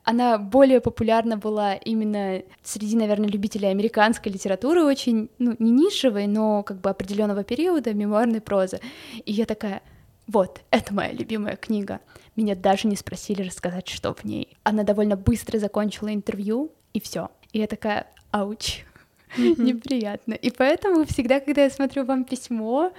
Она 0.03 0.37
более 0.37 0.81
популярна 0.81 1.37
была 1.37 1.73
именно 1.73 2.43
среди, 2.63 2.95
наверное, 2.95 3.27
любителей 3.27 3.69
американской 3.69 4.31
литературы, 4.31 4.83
очень, 4.83 5.29
ну, 5.39 5.55
не 5.57 5.71
нишевой, 5.71 6.27
но 6.27 6.61
как 6.61 6.79
бы 6.79 6.91
определенного 6.91 7.43
периода, 7.43 7.91
мемуарной 7.93 8.41
прозы. 8.41 8.79
И 9.25 9.31
я 9.31 9.45
такая, 9.45 9.81
вот, 10.27 10.61
это 10.71 10.93
моя 10.93 11.11
любимая 11.11 11.55
книга. 11.55 12.01
Меня 12.35 12.55
даже 12.55 12.87
не 12.87 12.95
спросили 12.95 13.43
рассказать, 13.43 13.87
что 13.87 14.13
в 14.13 14.23
ней. 14.23 14.57
Она 14.63 14.83
довольно 14.83 15.15
быстро 15.15 15.59
закончила 15.59 16.13
интервью, 16.13 16.71
и 16.93 16.99
все. 16.99 17.29
И 17.51 17.59
я 17.59 17.67
такая, 17.67 18.07
ауч, 18.31 18.83
неприятно. 19.37 20.33
И 20.33 20.49
поэтому 20.49 21.05
всегда, 21.05 21.39
когда 21.39 21.63
я 21.63 21.69
смотрю 21.69 22.05
вам 22.05 22.23
письмо, 22.23 22.91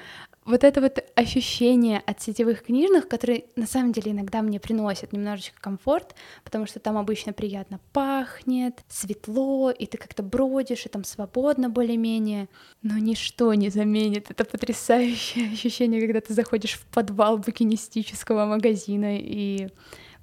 вот 0.47 0.63
это 0.63 0.81
вот 0.81 1.05
ощущение 1.17 2.01
от 2.07 2.23
сетевых 2.23 2.63
книжных, 2.63 3.09
которые 3.09 3.47
на 3.57 3.67
самом 3.67 3.93
деле 3.93 4.13
иногда 4.13 4.43
мне 4.43 4.61
приносят 4.61 5.13
немножечко 5.13 5.61
комфорт, 5.61 6.15
потому 6.45 6.67
что 6.67 6.79
там 6.79 6.97
обычно 6.97 7.33
приятно 7.33 7.81
пахнет, 7.93 8.85
светло, 8.89 9.73
и 9.73 9.87
ты 9.87 9.99
как-то 9.99 10.23
бродишь, 10.23 10.87
и 10.87 10.89
там 10.89 11.03
свободно 11.03 11.69
более-менее, 11.69 12.49
но 12.83 12.97
ничто 12.97 13.53
не 13.55 13.71
заменит 13.71 14.31
это 14.31 14.45
потрясающее 14.45 15.49
ощущение, 15.53 16.01
когда 16.01 16.21
ты 16.21 16.33
заходишь 16.33 16.75
в 16.75 16.87
подвал 16.87 17.39
букинистического 17.39 18.47
магазина 18.47 19.19
и 19.19 19.69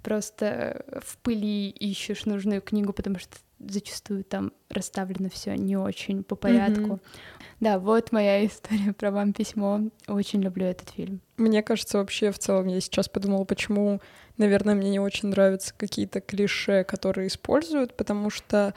просто 0.04 0.86
в 1.02 1.18
пыли 1.18 1.70
ищешь 1.70 2.26
нужную 2.26 2.62
книгу, 2.62 2.94
потому 2.94 3.20
что 3.20 3.36
зачастую 3.70 4.24
там 4.24 4.52
расставлено 4.70 5.30
все 5.30 5.56
не 5.56 5.78
очень 5.78 6.24
по 6.24 6.36
порядку. 6.36 6.82
Mm-hmm. 6.82 7.00
Да, 7.60 7.80
вот 7.80 8.12
моя 8.12 8.46
история 8.46 8.94
про 8.94 9.12
вам 9.12 9.34
письмо. 9.34 9.82
Очень 10.08 10.42
люблю 10.42 10.66
этот 10.66 10.90
фильм. 10.90 11.22
Мне 11.38 11.64
кажется, 11.64 11.98
вообще 11.98 12.32
в 12.32 12.40
целом 12.40 12.68
я 12.68 12.82
сейчас 12.82 13.10
подумала, 13.10 13.44
почему, 13.46 14.02
наверное, 14.38 14.76
мне 14.76 14.90
не 14.90 15.00
очень 15.00 15.30
нравятся 15.30 15.74
какие-то 15.76 16.22
клише, 16.22 16.84
которые 16.84 17.28
используют, 17.28 17.96
потому 17.96 18.30
что 18.30 18.74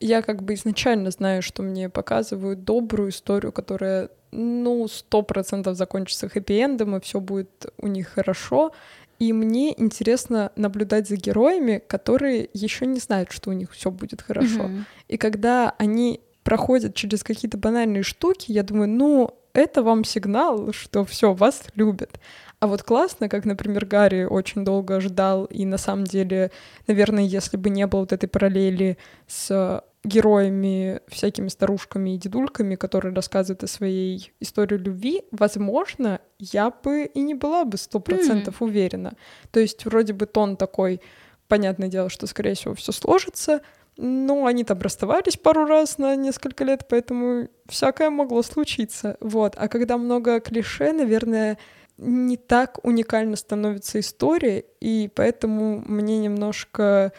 я 0.00 0.22
как 0.22 0.42
бы 0.42 0.54
изначально 0.54 1.10
знаю, 1.10 1.42
что 1.42 1.62
мне 1.62 1.88
показывают 1.88 2.64
добрую 2.64 3.10
историю, 3.10 3.52
которая, 3.52 4.08
ну, 4.32 4.88
сто 4.88 5.22
процентов 5.22 5.76
закончится 5.76 6.26
хэппи-эндом, 6.26 6.96
и 6.96 7.00
все 7.00 7.20
будет 7.20 7.66
у 7.76 7.86
них 7.86 8.08
хорошо. 8.08 8.72
И 9.20 9.34
мне 9.34 9.78
интересно 9.78 10.50
наблюдать 10.56 11.06
за 11.06 11.16
героями, 11.16 11.82
которые 11.86 12.48
еще 12.54 12.86
не 12.86 12.98
знают, 12.98 13.30
что 13.30 13.50
у 13.50 13.52
них 13.52 13.70
все 13.72 13.90
будет 13.90 14.22
хорошо. 14.22 14.62
Mm-hmm. 14.62 14.84
И 15.08 15.16
когда 15.18 15.74
они 15.76 16.22
проходят 16.42 16.94
через 16.94 17.22
какие-то 17.22 17.58
банальные 17.58 18.02
штуки, 18.02 18.52
я 18.52 18.62
думаю, 18.62 18.88
ну, 18.88 19.36
это 19.52 19.82
вам 19.82 20.04
сигнал, 20.04 20.72
что 20.72 21.04
все, 21.04 21.32
вас 21.32 21.64
любят. 21.74 22.20
А 22.60 22.66
вот 22.66 22.82
классно, 22.82 23.28
как, 23.28 23.44
например, 23.44 23.86
Гарри 23.86 24.24
очень 24.24 24.64
долго 24.64 25.00
ждал, 25.00 25.46
и 25.46 25.64
на 25.64 25.78
самом 25.78 26.04
деле, 26.04 26.50
наверное, 26.86 27.24
если 27.24 27.56
бы 27.56 27.70
не 27.70 27.86
было 27.86 28.00
вот 28.00 28.12
этой 28.12 28.28
параллели 28.28 28.98
с 29.26 29.82
героями, 30.04 31.00
всякими 31.08 31.48
старушками 31.48 32.14
и 32.14 32.18
дедульками, 32.18 32.74
которые 32.74 33.14
рассказывают 33.14 33.64
о 33.64 33.66
своей 33.66 34.32
истории 34.40 34.76
любви, 34.76 35.22
возможно, 35.30 36.20
я 36.38 36.70
бы 36.70 37.04
и 37.04 37.20
не 37.20 37.34
была 37.34 37.64
бы 37.64 37.76
сто 37.76 38.00
процентов 38.00 38.60
mm. 38.60 38.64
уверена. 38.64 39.12
То 39.50 39.60
есть 39.60 39.84
вроде 39.84 40.14
бы 40.14 40.26
тон 40.26 40.56
такой, 40.56 41.00
понятное 41.48 41.88
дело, 41.88 42.08
что, 42.08 42.26
скорее 42.26 42.54
всего, 42.54 42.74
все 42.74 42.92
сложится, 42.92 43.60
но 44.00 44.46
они 44.46 44.64
там 44.64 44.80
расставались 44.80 45.36
пару 45.36 45.66
раз 45.66 45.98
на 45.98 46.16
несколько 46.16 46.64
лет, 46.64 46.86
поэтому 46.88 47.48
всякое 47.68 48.08
могло 48.08 48.42
случиться. 48.42 49.18
Вот. 49.20 49.54
А 49.56 49.68
когда 49.68 49.98
много 49.98 50.40
клише, 50.40 50.92
наверное, 50.92 51.58
не 51.98 52.38
так 52.38 52.78
уникально 52.82 53.36
становится 53.36 54.00
история, 54.00 54.64
и 54.80 55.10
поэтому 55.14 55.82
мне 55.86 56.18
немножко 56.18 57.12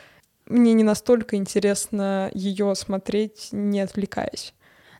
мне 0.47 0.73
не 0.73 0.83
настолько 0.83 1.35
интересно 1.35 2.31
ее 2.33 2.73
смотреть, 2.75 3.49
не 3.51 3.79
отвлекаясь. 3.79 4.53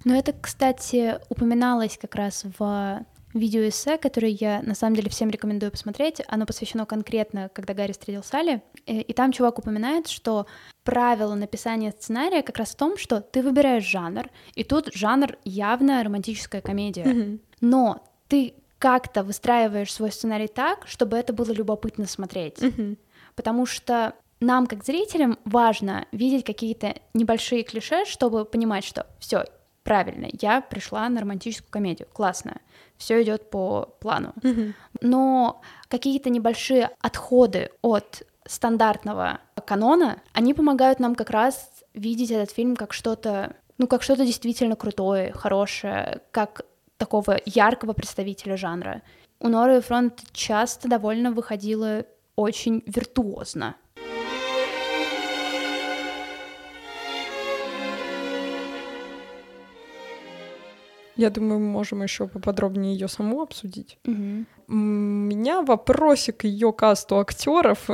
Но 0.06 0.15
это, 0.15 0.34
кстати, 0.34 1.20
упоминалось 1.30 1.98
как 2.00 2.15
раз 2.15 2.44
в 2.58 3.06
видеоэссе, 3.34 3.98
которое 3.98 4.32
я 4.32 4.62
на 4.62 4.76
самом 4.76 4.96
деле 4.96 5.10
всем 5.10 5.30
рекомендую 5.30 5.72
посмотреть. 5.72 6.22
Оно 6.28 6.46
посвящено 6.46 6.86
конкретно, 6.86 7.50
когда 7.54 7.74
Гарри 7.74 7.91
встретил 7.91 8.24
Салли. 8.24 8.62
Э, 8.86 9.02
и 9.02 9.13
там 9.13 9.32
чувак 9.32 9.60
упоминает, 9.60 10.08
что 10.08 10.48
правило 10.84 11.36
написания 11.36 11.91
сценария 11.91 12.41
как 12.41 12.58
раз 12.58 12.72
в 12.72 12.76
том, 12.76 12.98
что 12.98 13.22
ты 13.22 13.41
выбираешь 13.41 13.86
жанр, 13.86 14.30
и 14.56 14.63
тут 14.63 14.89
жанр 14.94 15.38
явно 15.44 16.04
романтическая 16.04 16.62
комедия. 16.62 17.04
Mm-hmm. 17.04 17.39
Но 17.62 18.04
ты 18.28 18.56
как-то 18.80 19.24
выстраиваешь 19.24 19.94
свой 19.94 20.12
сценарий 20.12 20.48
так, 20.48 20.88
чтобы 20.88 21.17
это 21.17 21.34
было 21.34 21.52
любопытно 21.52 22.08
смотреть. 22.08 22.58
Mm-hmm. 22.58 22.98
Потому 23.36 23.65
что 23.65 24.15
нам, 24.39 24.65
как 24.65 24.84
зрителям, 24.84 25.38
важно 25.46 26.08
видеть 26.12 26.44
какие-то 26.44 26.96
небольшие 27.13 27.63
клише, 27.63 28.06
чтобы 28.06 28.44
понимать, 28.44 28.84
что 28.84 29.06
все 29.20 29.46
правильно, 29.84 30.28
я 30.41 30.62
пришла 30.62 31.08
на 31.10 31.22
романтическую 31.22 31.70
комедию, 31.70 32.08
классно, 32.12 32.58
все 32.98 33.22
идет 33.22 33.50
по 33.50 33.96
плану. 34.00 34.34
Mm-hmm. 34.41 34.74
Но 35.02 35.62
какие-то 35.88 36.30
небольшие 36.30 36.89
отходы 37.02 37.72
от 37.82 38.24
стандартного 38.52 39.40
канона, 39.66 40.22
они 40.34 40.54
помогают 40.54 41.00
нам 41.00 41.16
как 41.16 41.30
раз 41.30 41.72
видеть 41.94 42.32
этот 42.32 42.52
фильм 42.52 42.76
как 42.76 42.94
что-то, 42.94 43.56
ну, 43.78 43.88
как 43.88 44.04
что-то 44.04 44.26
действительно 44.26 44.76
крутое, 44.76 45.32
хорошее, 45.32 46.22
как 46.32 46.66
такого 46.98 47.40
яркого 47.46 47.94
представителя 47.94 48.58
жанра. 48.58 49.02
У 49.40 49.48
Норы 49.48 49.82
Фронт 49.82 50.22
часто 50.34 50.90
довольно 50.90 51.32
выходило 51.32 52.06
очень 52.36 52.84
виртуозно. 52.86 53.76
Я 61.22 61.30
думаю, 61.30 61.60
мы 61.60 61.68
можем 61.68 62.02
еще 62.02 62.28
поподробнее 62.28 62.94
ее 62.94 63.08
саму 63.08 63.44
обсудить. 63.44 64.00
Угу. 64.08 64.46
У 64.70 64.74
меня 64.74 65.62
вопросик 65.62 66.38
к 66.38 66.44
ее 66.46 66.74
касту 66.74 67.20
актеров, 67.20 67.88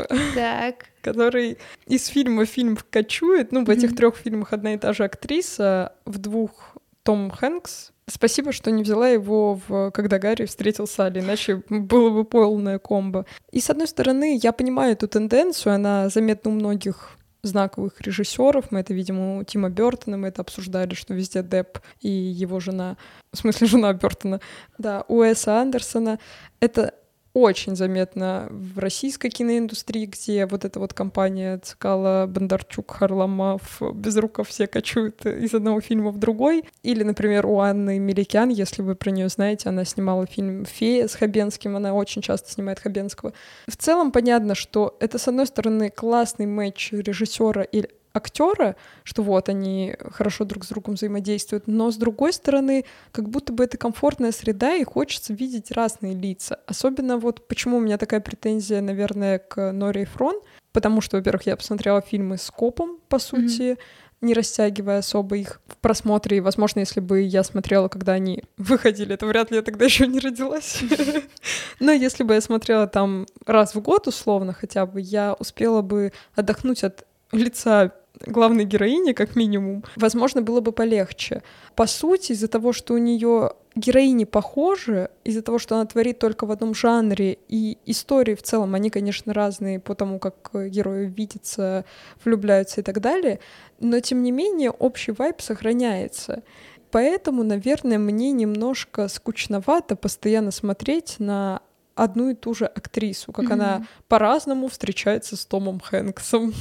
который 1.02 1.58
из 1.88 2.08
фильма 2.08 2.46
фильм 2.46 2.78
кочует. 2.90 3.52
Ну, 3.52 3.66
в 3.66 3.70
этих 3.70 3.98
трех 3.98 4.16
фильмах 4.16 4.54
одна 4.54 4.76
и 4.76 4.78
та 4.78 4.94
же 4.94 5.04
актриса, 5.04 5.92
в 6.06 6.20
двух 6.20 6.78
Том 7.04 7.30
Хэнкс. 7.30 7.92
Спасибо, 8.10 8.54
что 8.54 8.72
не 8.72 8.84
взяла 8.84 9.10
его 9.10 9.60
в 9.68 9.92
«Когда 9.92 10.20
Гарри 10.20 10.46
встретил 10.46 10.88
Салли», 10.88 11.20
иначе 11.20 11.62
было 11.68 12.10
бы 12.10 12.24
полная 12.24 12.80
комбо. 12.80 13.26
И, 13.52 13.60
с 13.60 13.70
одной 13.70 13.88
стороны, 13.88 14.40
я 14.42 14.54
понимаю 14.54 14.94
эту 14.94 15.10
тенденцию, 15.10 15.76
она 15.76 16.08
заметна 16.08 16.52
у 16.52 16.54
многих 16.54 17.17
знаковых 17.44 18.02
режиссеров. 18.02 18.72
Мы 18.72 18.80
это 18.80 18.94
видим 18.94 19.20
у 19.20 19.44
Тима 19.44 19.70
Бертона, 19.70 20.18
мы 20.18 20.30
это 20.30 20.42
обсуждали, 20.42 20.94
что 20.94 21.14
везде 21.14 21.44
Депп 21.44 21.80
и 22.02 22.10
его 22.10 22.60
жена, 22.60 22.98
в 23.32 23.38
смысле 23.38 23.68
жена 23.68 23.94
Бертона, 23.94 24.40
да, 24.78 25.04
у 25.08 25.22
Эса 25.22 25.62
Андерсона. 25.62 26.20
Это 26.60 26.94
очень 27.38 27.76
заметно 27.76 28.48
в 28.50 28.80
российской 28.80 29.30
киноиндустрии, 29.30 30.08
где 30.08 30.48
вот 30.48 30.66
эта 30.66 30.80
вот 30.80 30.94
компания 30.94 31.60
Цикала, 31.60 32.26
Бондарчук, 32.28 32.92
Харламов, 32.92 33.80
Безруков 33.94 34.50
все 34.50 34.66
кочуют 34.66 35.24
из 35.26 35.54
одного 35.54 35.80
фильма 35.80 36.10
в 36.10 36.18
другой. 36.18 36.64
Или, 36.82 37.04
например, 37.04 37.46
у 37.46 37.60
Анны 37.60 38.00
Меликян, 38.00 38.50
если 38.50 38.82
вы 38.82 38.96
про 38.96 39.12
нее 39.12 39.30
знаете, 39.30 39.70
она 39.70 39.86
снимала 39.86 40.26
фильм 40.26 40.66
«Фея» 40.66 41.08
с 41.08 41.14
Хабенским, 41.14 41.76
она 41.76 41.94
очень 41.94 42.24
часто 42.24 42.50
снимает 42.52 42.80
Хабенского. 42.80 43.34
В 43.68 43.78
целом 43.78 44.12
понятно, 44.12 44.56
что 44.56 44.98
это, 45.00 45.20
с 45.20 45.28
одной 45.28 45.46
стороны, 45.46 45.92
классный 45.92 46.48
матч 46.48 46.92
режиссера 46.92 47.62
и 47.62 47.86
актера, 48.18 48.76
что 49.04 49.24
вот 49.24 49.50
они 49.50 49.96
хорошо 50.12 50.46
друг 50.46 50.66
с 50.66 50.70
другом 50.70 50.96
взаимодействуют, 50.96 51.68
но 51.68 51.92
с 51.92 51.96
другой 51.96 52.34
стороны, 52.34 52.86
как 53.12 53.30
будто 53.30 53.54
бы 53.54 53.64
это 53.64 53.78
комфортная 53.78 54.32
среда, 54.32 54.76
и 54.76 54.84
хочется 54.84 55.34
видеть 55.34 55.72
разные 55.72 56.14
лица. 56.14 56.60
Особенно 56.66 57.18
вот 57.18 57.48
почему 57.48 57.78
у 57.78 57.82
меня 57.82 57.98
такая 57.98 58.20
претензия, 58.20 58.82
наверное, 58.82 59.40
к 59.40 59.72
Норе 59.72 60.04
и 60.04 60.06
Фрон, 60.06 60.42
потому 60.74 61.02
что, 61.02 61.18
во-первых, 61.18 61.46
я 61.46 61.56
посмотрела 61.56 62.02
фильмы 62.02 62.38
с 62.38 62.52
копом, 62.52 63.00
по 63.10 63.20
сути, 63.20 63.72
mm-hmm 63.72 63.80
не 64.22 64.34
растягивая 64.34 65.00
особо 65.00 65.38
их 65.38 65.62
в 65.68 65.78
просмотре. 65.78 66.38
И, 66.38 66.42
возможно, 66.42 66.80
если 66.80 67.00
бы 67.00 67.22
я 67.22 67.44
смотрела, 67.44 67.88
когда 67.88 68.14
они 68.14 68.44
выходили, 68.58 69.14
это 69.14 69.26
вряд 69.26 69.52
ли 69.52 69.58
я 69.58 69.64
тогда 69.64 69.86
еще 69.86 70.08
не 70.08 70.20
родилась. 70.20 70.82
Но 71.80 71.92
если 71.92 72.24
бы 72.24 72.34
я 72.34 72.42
смотрела 72.42 72.88
там 72.88 73.26
раз 73.46 73.76
в 73.76 73.82
год, 73.82 74.08
условно, 74.08 74.54
хотя 74.54 74.86
бы, 74.86 75.02
я 75.02 75.34
успела 75.34 75.82
бы 75.82 76.12
отдохнуть 76.36 76.84
от 76.84 77.06
лица 77.32 77.92
главной 78.26 78.66
героини, 78.66 79.14
как 79.14 79.36
минимум, 79.36 79.84
возможно, 79.96 80.42
было 80.42 80.62
бы 80.62 80.72
полегче. 80.72 81.44
По 81.76 81.88
сути, 81.88 82.32
из-за 82.32 82.48
того, 82.48 82.74
что 82.74 82.94
у 82.94 82.98
нее 82.98 83.52
героини 83.76 84.26
похожи, 84.26 85.10
из-за 85.24 85.42
того, 85.42 85.60
что 85.60 85.76
она 85.76 85.86
творит 85.86 86.20
только 86.20 86.46
в 86.46 86.52
одном 86.52 86.74
жанре, 86.74 87.38
и 87.48 87.78
истории 87.86 88.36
в 88.36 88.42
целом, 88.42 88.76
они, 88.76 88.90
конечно, 88.90 89.34
разные 89.34 89.80
по 89.80 89.96
тому, 89.96 90.20
как 90.20 90.52
герои 90.54 91.06
видятся, 91.06 91.86
влюбляются 92.24 92.82
и 92.82 92.84
так 92.84 93.00
далее, 93.02 93.40
но, 93.80 94.00
тем 94.00 94.24
не 94.24 94.32
менее, 94.32 94.72
общий 94.72 95.12
вайб 95.12 95.42
сохраняется. 95.42 96.44
Поэтому, 96.90 97.44
наверное, 97.44 97.98
мне 97.98 98.32
немножко 98.32 99.08
скучновато 99.08 99.96
постоянно 99.96 100.52
смотреть 100.52 101.16
на 101.20 101.62
одну 101.96 102.30
и 102.30 102.36
ту 102.36 102.54
же 102.54 102.66
актрису, 102.66 103.32
как 103.32 103.46
mm-hmm. 103.46 103.54
она 103.54 103.88
по-разному 104.08 104.68
встречается 104.68 105.36
с 105.36 105.46
Томом 105.46 105.80
Хэнксом. 105.80 106.54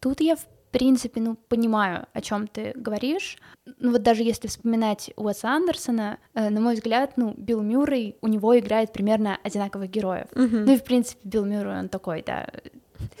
Тут 0.00 0.20
я, 0.20 0.36
в 0.36 0.46
принципе, 0.68 1.20
ну, 1.20 1.36
понимаю, 1.48 2.06
о 2.12 2.20
чем 2.20 2.46
ты 2.46 2.72
говоришь. 2.74 3.38
Ну, 3.78 3.92
вот 3.92 4.02
даже 4.02 4.22
если 4.22 4.48
вспоминать 4.48 5.10
Уэса 5.16 5.48
Андерсона, 5.48 6.18
э, 6.34 6.50
на 6.50 6.60
мой 6.60 6.74
взгляд, 6.74 7.12
ну, 7.16 7.34
Билл 7.36 7.62
Мюррей, 7.62 8.16
у 8.20 8.28
него 8.28 8.58
играет 8.58 8.92
примерно 8.92 9.38
одинаковых 9.42 9.90
героев. 9.90 10.26
Угу. 10.32 10.56
Ну 10.66 10.72
и, 10.72 10.76
в 10.76 10.84
принципе, 10.84 11.20
Билл 11.24 11.44
Мюррей, 11.44 11.78
он 11.78 11.88
такой, 11.88 12.22
да... 12.26 12.48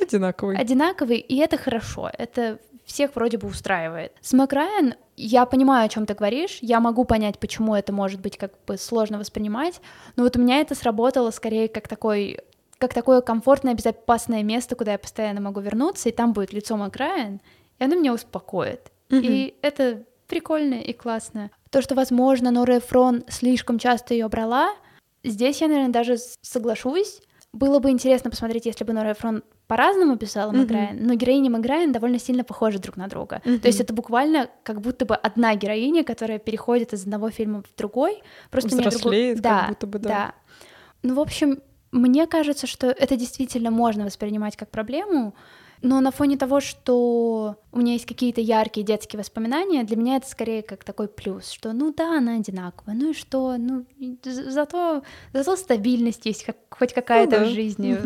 Одинаковый. 0.00 0.56
Одинаковый, 0.56 1.18
и 1.18 1.36
это 1.36 1.56
хорошо, 1.56 2.10
это 2.12 2.58
всех 2.84 3.14
вроде 3.14 3.38
бы 3.38 3.46
устраивает. 3.48 4.12
С 4.20 4.32
Макрайен 4.32 4.94
я 5.16 5.46
понимаю, 5.46 5.84
о 5.84 5.88
чем 5.88 6.06
ты 6.06 6.14
говоришь, 6.14 6.58
я 6.62 6.80
могу 6.80 7.04
понять, 7.04 7.38
почему 7.38 7.74
это 7.74 7.92
может 7.92 8.20
быть 8.20 8.36
как 8.38 8.52
бы 8.66 8.76
сложно 8.78 9.18
воспринимать, 9.18 9.80
но 10.16 10.24
вот 10.24 10.36
у 10.36 10.40
меня 10.40 10.60
это 10.60 10.74
сработало 10.74 11.30
скорее 11.30 11.68
как 11.68 11.86
такой 11.86 12.40
как 12.78 12.94
такое 12.94 13.20
комфортное, 13.20 13.74
безопасное 13.74 14.42
место, 14.42 14.76
куда 14.76 14.92
я 14.92 14.98
постоянно 14.98 15.40
могу 15.40 15.60
вернуться, 15.60 16.08
и 16.08 16.12
там 16.12 16.32
будет 16.32 16.52
лицо 16.52 16.76
Макрайен, 16.76 17.40
и 17.78 17.84
оно 17.84 17.96
меня 17.96 18.14
успокоит. 18.14 18.92
Mm-hmm. 19.10 19.22
И 19.22 19.54
это 19.62 20.04
прикольно 20.26 20.74
и 20.74 20.92
классно. 20.92 21.50
То, 21.70 21.82
что, 21.82 21.94
возможно, 21.94 22.50
Нора 22.50 22.78
Эфрон 22.78 23.24
слишком 23.28 23.78
часто 23.78 24.14
ее 24.14 24.28
брала, 24.28 24.70
здесь 25.24 25.60
я, 25.60 25.68
наверное, 25.68 25.92
даже 25.92 26.16
соглашусь. 26.42 27.20
Было 27.52 27.78
бы 27.78 27.90
интересно 27.90 28.30
посмотреть, 28.30 28.66
если 28.66 28.84
бы 28.84 28.92
Нора 28.92 29.12
Эфрон 29.12 29.42
по-разному 29.66 30.16
писала 30.16 30.52
mm-hmm. 30.52 30.98
но 30.98 31.14
героини 31.14 31.48
Маграйн 31.50 31.92
довольно 31.92 32.18
сильно 32.18 32.44
похожи 32.44 32.78
друг 32.78 32.96
на 32.96 33.08
друга. 33.08 33.42
Mm-hmm. 33.44 33.58
То 33.58 33.68
есть 33.68 33.80
это 33.80 33.92
буквально 33.92 34.48
как 34.62 34.80
будто 34.80 35.04
бы 35.04 35.14
одна 35.14 35.54
героиня, 35.56 36.04
которая 36.04 36.38
переходит 36.38 36.92
из 36.92 37.02
одного 37.02 37.30
фильма 37.30 37.62
в 37.62 37.76
другой, 37.76 38.22
просто 38.50 38.70
Взрослеет, 38.70 39.36
не 39.36 39.40
другой. 39.40 39.60
Да, 39.60 39.66
будто 39.68 39.86
бы, 39.86 39.98
да. 39.98 40.08
да. 40.08 40.34
Ну, 41.02 41.14
в 41.14 41.20
общем, 41.20 41.60
мне 41.92 42.26
кажется, 42.26 42.66
что 42.66 42.88
это 42.88 43.16
действительно 43.16 43.70
можно 43.70 44.04
воспринимать 44.04 44.56
как 44.56 44.70
проблему. 44.70 45.34
Но 45.80 46.00
на 46.00 46.10
фоне 46.10 46.36
того, 46.36 46.60
что 46.60 47.56
у 47.70 47.78
меня 47.78 47.92
есть 47.92 48.06
какие-то 48.06 48.40
яркие 48.40 48.84
детские 48.84 49.18
воспоминания, 49.18 49.84
для 49.84 49.96
меня 49.96 50.16
это 50.16 50.28
скорее 50.28 50.62
как 50.62 50.82
такой 50.82 51.06
плюс, 51.06 51.50
что 51.50 51.72
ну 51.72 51.94
да, 51.96 52.18
она 52.18 52.34
одинаковая, 52.36 52.96
ну 52.96 53.10
и 53.10 53.14
что, 53.14 53.56
ну 53.56 53.86
зато, 54.24 55.02
зато 55.32 55.56
стабильность 55.56 56.26
есть 56.26 56.44
как, 56.44 56.56
хоть 56.70 56.92
какая-то 56.92 57.38
ну, 57.38 57.44
да. 57.44 57.50
в 57.50 57.54
жизни. 57.54 57.96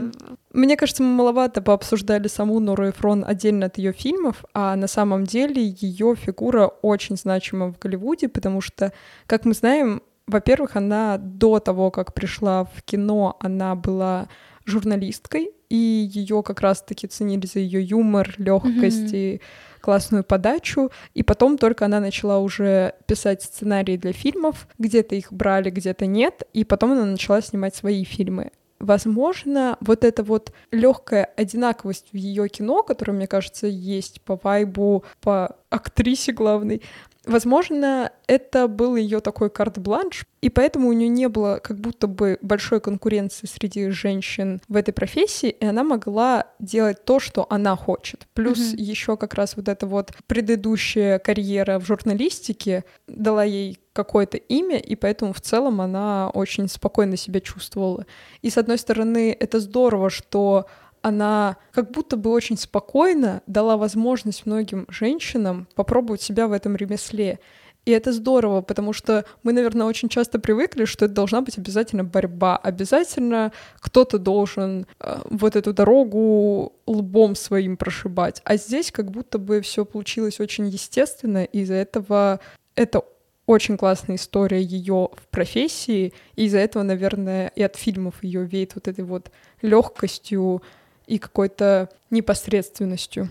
Мне 0.53 0.77
кажется, 0.77 1.03
мы 1.03 1.15
маловато 1.15 1.63
пообсуждали 1.63 2.29
саму 2.29 2.61
Нору 2.61 2.91
Эфрон 2.91 3.25
отдельно 3.27 3.67
от 3.67 3.79
ее 3.79 3.93
фильмов, 3.93 4.45
а 4.53 4.77
на 4.77 4.87
самом 4.87 5.25
деле 5.25 5.63
ее 5.63 6.15
фигура 6.15 6.67
очень 6.67 7.17
значима 7.17 7.73
в 7.73 7.79
Голливуде, 7.79 8.29
потому 8.29 8.61
что, 8.61 8.93
как 9.27 9.47
мы 9.47 9.55
знаем, 9.55 10.03
во-первых, 10.27 10.77
она 10.77 11.19
до 11.19 11.59
того, 11.59 11.91
как 11.91 12.15
пришла 12.15 12.65
в 12.65 12.83
кино, 12.83 13.37
она 13.41 13.75
была 13.75 14.29
журналисткой, 14.65 15.51
и 15.69 15.77
ее 16.13 16.43
как 16.43 16.61
раз-таки 16.61 17.07
ценили 17.07 17.47
за 17.47 17.59
ее 17.61 17.83
юмор, 17.83 18.35
легкость 18.37 19.13
mm-hmm. 19.13 19.37
и 19.37 19.41
классную 19.81 20.23
подачу. 20.23 20.91
И 21.15 21.23
потом 21.23 21.59
только 21.59 21.87
она 21.87 22.01
начала 22.01 22.39
уже 22.39 22.95
писать 23.07 23.43
сценарии 23.43 23.97
для 23.97 24.13
фильмов, 24.13 24.69
где-то 24.79 25.15
их 25.15 25.33
брали, 25.33 25.71
где-то 25.71 26.07
нет, 26.07 26.43
и 26.53 26.65
потом 26.65 26.93
она 26.93 27.05
начала 27.05 27.41
снимать 27.41 27.75
свои 27.75 28.05
фильмы. 28.05 28.51
Возможно, 28.79 29.77
вот 29.81 30.03
эта 30.05 30.25
вот 30.25 30.53
легкая 30.73 31.25
одинаковость 31.37 32.09
в 32.11 32.17
ее 32.17 32.49
кино, 32.49 32.83
которая, 32.83 33.17
мне 33.17 33.29
кажется, 33.29 33.69
есть 33.69 34.21
по 34.23 34.39
вайбу, 34.43 35.05
по 35.21 35.57
актрисе 35.71 36.33
главной, 36.33 36.83
Возможно, 37.25 38.11
это 38.27 38.67
был 38.67 38.97
ее 38.97 39.21
такой 39.21 39.49
карт-бланш, 39.49 40.27
и 40.41 40.49
поэтому 40.49 40.89
у 40.89 40.93
нее 40.93 41.09
не 41.09 41.29
было 41.29 41.61
как 41.63 41.79
будто 41.79 42.09
бы 42.09 42.37
большой 42.43 42.81
конкуренции 42.81 43.47
среди 43.47 43.91
женщин 43.91 44.61
в 44.67 44.75
этой 44.75 44.93
профессии, 44.93 45.51
и 45.51 45.65
она 45.65 45.85
могла 45.85 46.49
делать 46.59 47.05
то, 47.05 47.21
что 47.21 47.47
она 47.49 47.77
хочет. 47.77 48.27
Плюс 48.35 48.59
mm-hmm. 48.59 48.81
еще 48.81 49.17
как 49.17 49.35
раз 49.35 49.57
вот 49.57 49.69
эта 49.69 49.87
вот 49.87 50.11
предыдущая 50.27 51.21
карьера 51.21 51.79
в 51.79 51.87
журналистике 51.87 52.85
дала 53.07 53.45
ей 53.45 53.79
какое-то 53.93 54.39
имя, 54.39 54.79
и 54.79 54.97
поэтому 54.97 55.33
в 55.33 55.41
целом 55.41 55.81
она 55.81 56.29
очень 56.31 56.69
спокойно 56.69 57.17
себя 57.17 57.41
чувствовала. 57.41 58.07
И 58.41 58.51
с 58.51 58.59
одной 58.59 58.79
стороны, 58.79 59.37
это 59.39 59.61
здорово, 59.61 60.11
что 60.11 60.67
она 61.03 61.57
как 61.73 61.91
будто 61.91 62.17
бы 62.17 62.31
очень 62.31 62.57
спокойно 62.57 63.43
дала 63.47 63.77
возможность 63.77 64.47
многим 64.47 64.87
женщинам 64.89 65.69
попробовать 65.75 66.23
себя 66.23 66.49
в 66.49 66.53
этом 66.53 66.77
ремесле. 66.77 67.41
И 67.85 67.91
это 67.91 68.13
здорово, 68.13 68.61
потому 68.61 68.93
что 68.93 69.25
мы, 69.43 69.53
наверное, 69.53 69.87
очень 69.87 70.09
часто 70.09 70.39
привыкли, 70.39 70.85
что 70.85 71.07
это 71.07 71.15
должна 71.15 71.41
быть 71.41 71.59
обязательно 71.59 72.05
борьба, 72.05 72.57
обязательно 72.57 73.53
кто-то 73.81 74.19
должен 74.19 74.87
э, 75.01 75.19
вот 75.25 75.57
эту 75.57 75.73
дорогу 75.73 76.75
лбом 76.87 77.35
своим 77.35 77.77
прошибать. 77.77 78.41
А 78.45 78.57
здесь 78.57 78.93
как 78.93 79.11
будто 79.11 79.39
бы 79.39 79.61
все 79.63 79.85
получилось 79.85 80.39
очень 80.39 80.69
естественно, 80.69 81.43
и 81.43 81.63
из-за 81.63 81.75
этого 81.75 82.39
это 82.77 83.03
очень 83.47 83.77
классная 83.77 84.15
история 84.15 84.63
ее 84.63 85.09
в 85.13 85.29
профессии, 85.31 86.13
и 86.37 86.45
из-за 86.45 86.59
этого, 86.59 86.85
наверное, 86.85 87.49
и 87.49 87.63
от 87.63 87.75
фильмов 87.75 88.23
ее 88.23 88.45
веет 88.45 88.77
вот 88.77 88.87
этой 88.87 89.05
вот 89.05 89.33
легкостью, 89.61 90.63
и 91.07 91.19
какой-то 91.19 91.89
непосредственностью. 92.11 93.29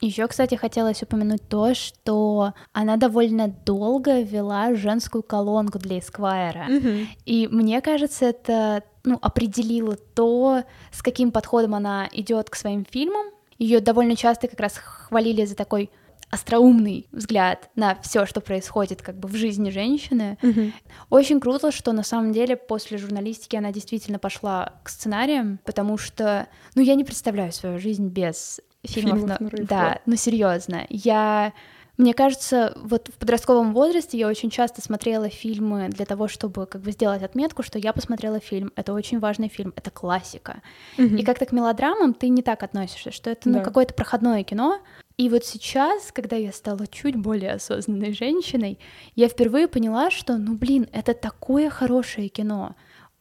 Еще, 0.00 0.26
кстати, 0.28 0.54
хотелось 0.54 1.02
упомянуть 1.02 1.48
то, 1.48 1.72
что 1.74 2.52
она 2.72 2.96
довольно 2.96 3.48
долго 3.48 4.20
вела 4.20 4.74
женскую 4.74 5.22
колонку 5.22 5.78
для 5.78 5.98
Эсквайра. 5.98 6.66
Mm-hmm. 6.68 7.06
И 7.24 7.48
мне 7.48 7.80
кажется, 7.80 8.26
это 8.26 8.82
ну, 9.04 9.18
определило 9.22 9.96
то, 9.96 10.64
с 10.92 11.00
каким 11.00 11.32
подходом 11.32 11.74
она 11.74 12.08
идет 12.12 12.50
к 12.50 12.56
своим 12.56 12.84
фильмам. 12.84 13.26
Ее 13.58 13.80
довольно 13.80 14.16
часто 14.16 14.48
как 14.48 14.60
раз 14.60 14.76
хвалили 14.76 15.44
за 15.44 15.54
такой 15.54 15.90
остроумный 16.34 17.06
взгляд 17.12 17.70
на 17.76 17.94
все, 18.02 18.26
что 18.26 18.40
происходит 18.40 19.02
как 19.02 19.16
бы 19.16 19.28
в 19.28 19.36
жизни 19.36 19.70
женщины. 19.70 20.36
Mm-hmm. 20.42 20.72
Очень 21.10 21.40
круто, 21.40 21.70
что 21.70 21.92
на 21.92 22.02
самом 22.02 22.32
деле 22.32 22.56
после 22.56 22.98
журналистики 22.98 23.54
она 23.54 23.70
действительно 23.70 24.18
пошла 24.18 24.74
к 24.82 24.88
сценариям, 24.88 25.60
потому 25.64 25.96
что, 25.96 26.48
ну, 26.74 26.82
я 26.82 26.96
не 26.96 27.04
представляю 27.04 27.52
свою 27.52 27.78
жизнь 27.78 28.08
без 28.08 28.60
фильмов. 28.84 29.20
фильмов 29.20 29.40
на... 29.40 29.64
Да, 29.64 30.00
ну 30.06 30.16
серьезно, 30.16 30.86
я 30.88 31.52
мне 31.96 32.12
кажется, 32.12 32.76
вот 32.76 33.08
в 33.08 33.18
подростковом 33.18 33.72
возрасте 33.72 34.18
я 34.18 34.26
очень 34.26 34.50
часто 34.50 34.82
смотрела 34.82 35.28
фильмы 35.28 35.88
для 35.88 36.06
того, 36.06 36.26
чтобы 36.26 36.66
как 36.66 36.82
бы 36.82 36.90
сделать 36.90 37.22
отметку, 37.22 37.62
что 37.62 37.78
я 37.78 37.92
посмотрела 37.92 38.40
фильм, 38.40 38.72
это 38.74 38.92
очень 38.92 39.20
важный 39.20 39.48
фильм, 39.48 39.72
это 39.76 39.90
классика. 39.90 40.62
Mm-hmm. 40.98 41.18
И 41.18 41.24
как-то 41.24 41.46
к 41.46 41.52
мелодрамам 41.52 42.14
ты 42.14 42.28
не 42.28 42.42
так 42.42 42.62
относишься, 42.62 43.12
что 43.12 43.30
это 43.30 43.48
ну, 43.48 43.58
да. 43.58 43.64
какое-то 43.64 43.94
проходное 43.94 44.42
кино, 44.42 44.80
и 45.16 45.28
вот 45.28 45.44
сейчас, 45.44 46.10
когда 46.10 46.34
я 46.34 46.52
стала 46.52 46.88
чуть 46.88 47.14
более 47.14 47.52
осознанной 47.52 48.12
женщиной, 48.12 48.80
я 49.14 49.28
впервые 49.28 49.68
поняла, 49.68 50.10
что, 50.10 50.36
ну 50.36 50.56
блин, 50.56 50.88
это 50.92 51.14
такое 51.14 51.70
хорошее 51.70 52.28
кино. 52.28 52.74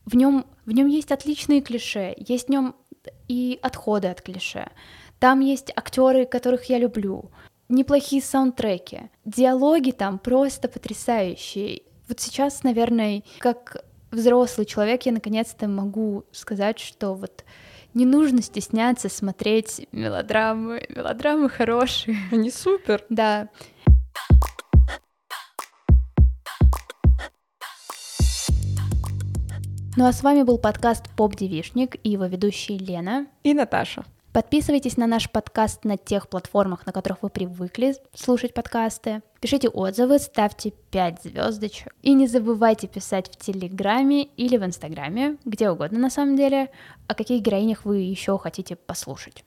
В 0.05 0.15
нем 0.15 0.45
в 0.65 0.71
нем 0.71 0.88
есть 0.88 1.11
отличные 1.11 1.61
клише, 1.61 2.15
есть 2.17 2.47
в 2.47 2.49
нем 2.49 2.76
и 3.28 3.59
отходы 3.61 4.07
от 4.07 4.21
клише. 4.21 4.69
Там 5.19 5.41
есть 5.41 5.71
актеры, 5.76 6.26
которых 6.26 6.65
я 6.65 6.80
люблю, 6.80 7.32
неплохие 7.74 8.21
саундтреки, 8.21 9.09
диалоги 9.26 9.91
там 9.91 10.19
просто 10.19 10.67
потрясающие. 10.67 11.82
Вот 12.07 12.19
сейчас, 12.19 12.63
наверное, 12.63 13.24
как 13.39 13.84
взрослый 14.11 14.65
человек, 14.65 15.03
я 15.05 15.11
наконец-то 15.11 15.67
могу 15.67 16.26
сказать, 16.32 16.80
что 16.80 17.13
вот 17.15 17.43
не 17.93 18.05
нужно 18.05 18.41
стесняться 18.41 19.09
смотреть 19.09 19.88
мелодрамы. 19.91 20.86
Мелодрамы 20.89 21.49
хорошие. 21.49 22.17
Они 22.32 22.49
супер. 22.51 23.03
Да. 23.09 23.49
Ну 29.95 30.07
а 30.07 30.11
с 30.11 30.24
вами 30.24 30.41
был 30.41 30.57
подкаст 30.57 31.05
«Поп-девишник» 31.15 31.97
и 32.03 32.09
его 32.09 32.26
ведущие 32.26 32.80
Лена 32.80 33.28
и 33.43 33.53
Наташа. 33.53 34.03
Подписывайтесь 34.34 34.98
на 34.98 35.06
наш 35.06 35.30
подкаст 35.30 35.86
на 35.86 35.96
тех 35.96 36.28
платформах, 36.28 36.88
на 36.88 36.92
которых 36.92 37.22
вы 37.22 37.30
привыкли 37.30 37.96
слушать 38.16 38.56
подкасты. 38.56 39.22
Пишите 39.40 39.70
отзывы, 39.70 40.18
ставьте 40.18 40.72
5 40.90 41.22
звездочек. 41.22 41.94
И 42.02 42.14
не 42.16 42.26
забывайте 42.26 42.88
писать 42.88 43.32
в 43.32 43.38
Телеграме 43.38 44.24
или 44.24 44.58
в 44.58 44.66
Инстаграме, 44.66 45.38
где 45.46 45.70
угодно 45.70 46.00
на 46.00 46.10
самом 46.10 46.36
деле, 46.36 46.72
о 47.06 47.14
каких 47.14 47.44
героинях 47.44 47.86
вы 47.86 48.00
еще 48.00 48.40
хотите 48.40 48.76
послушать. 48.76 49.46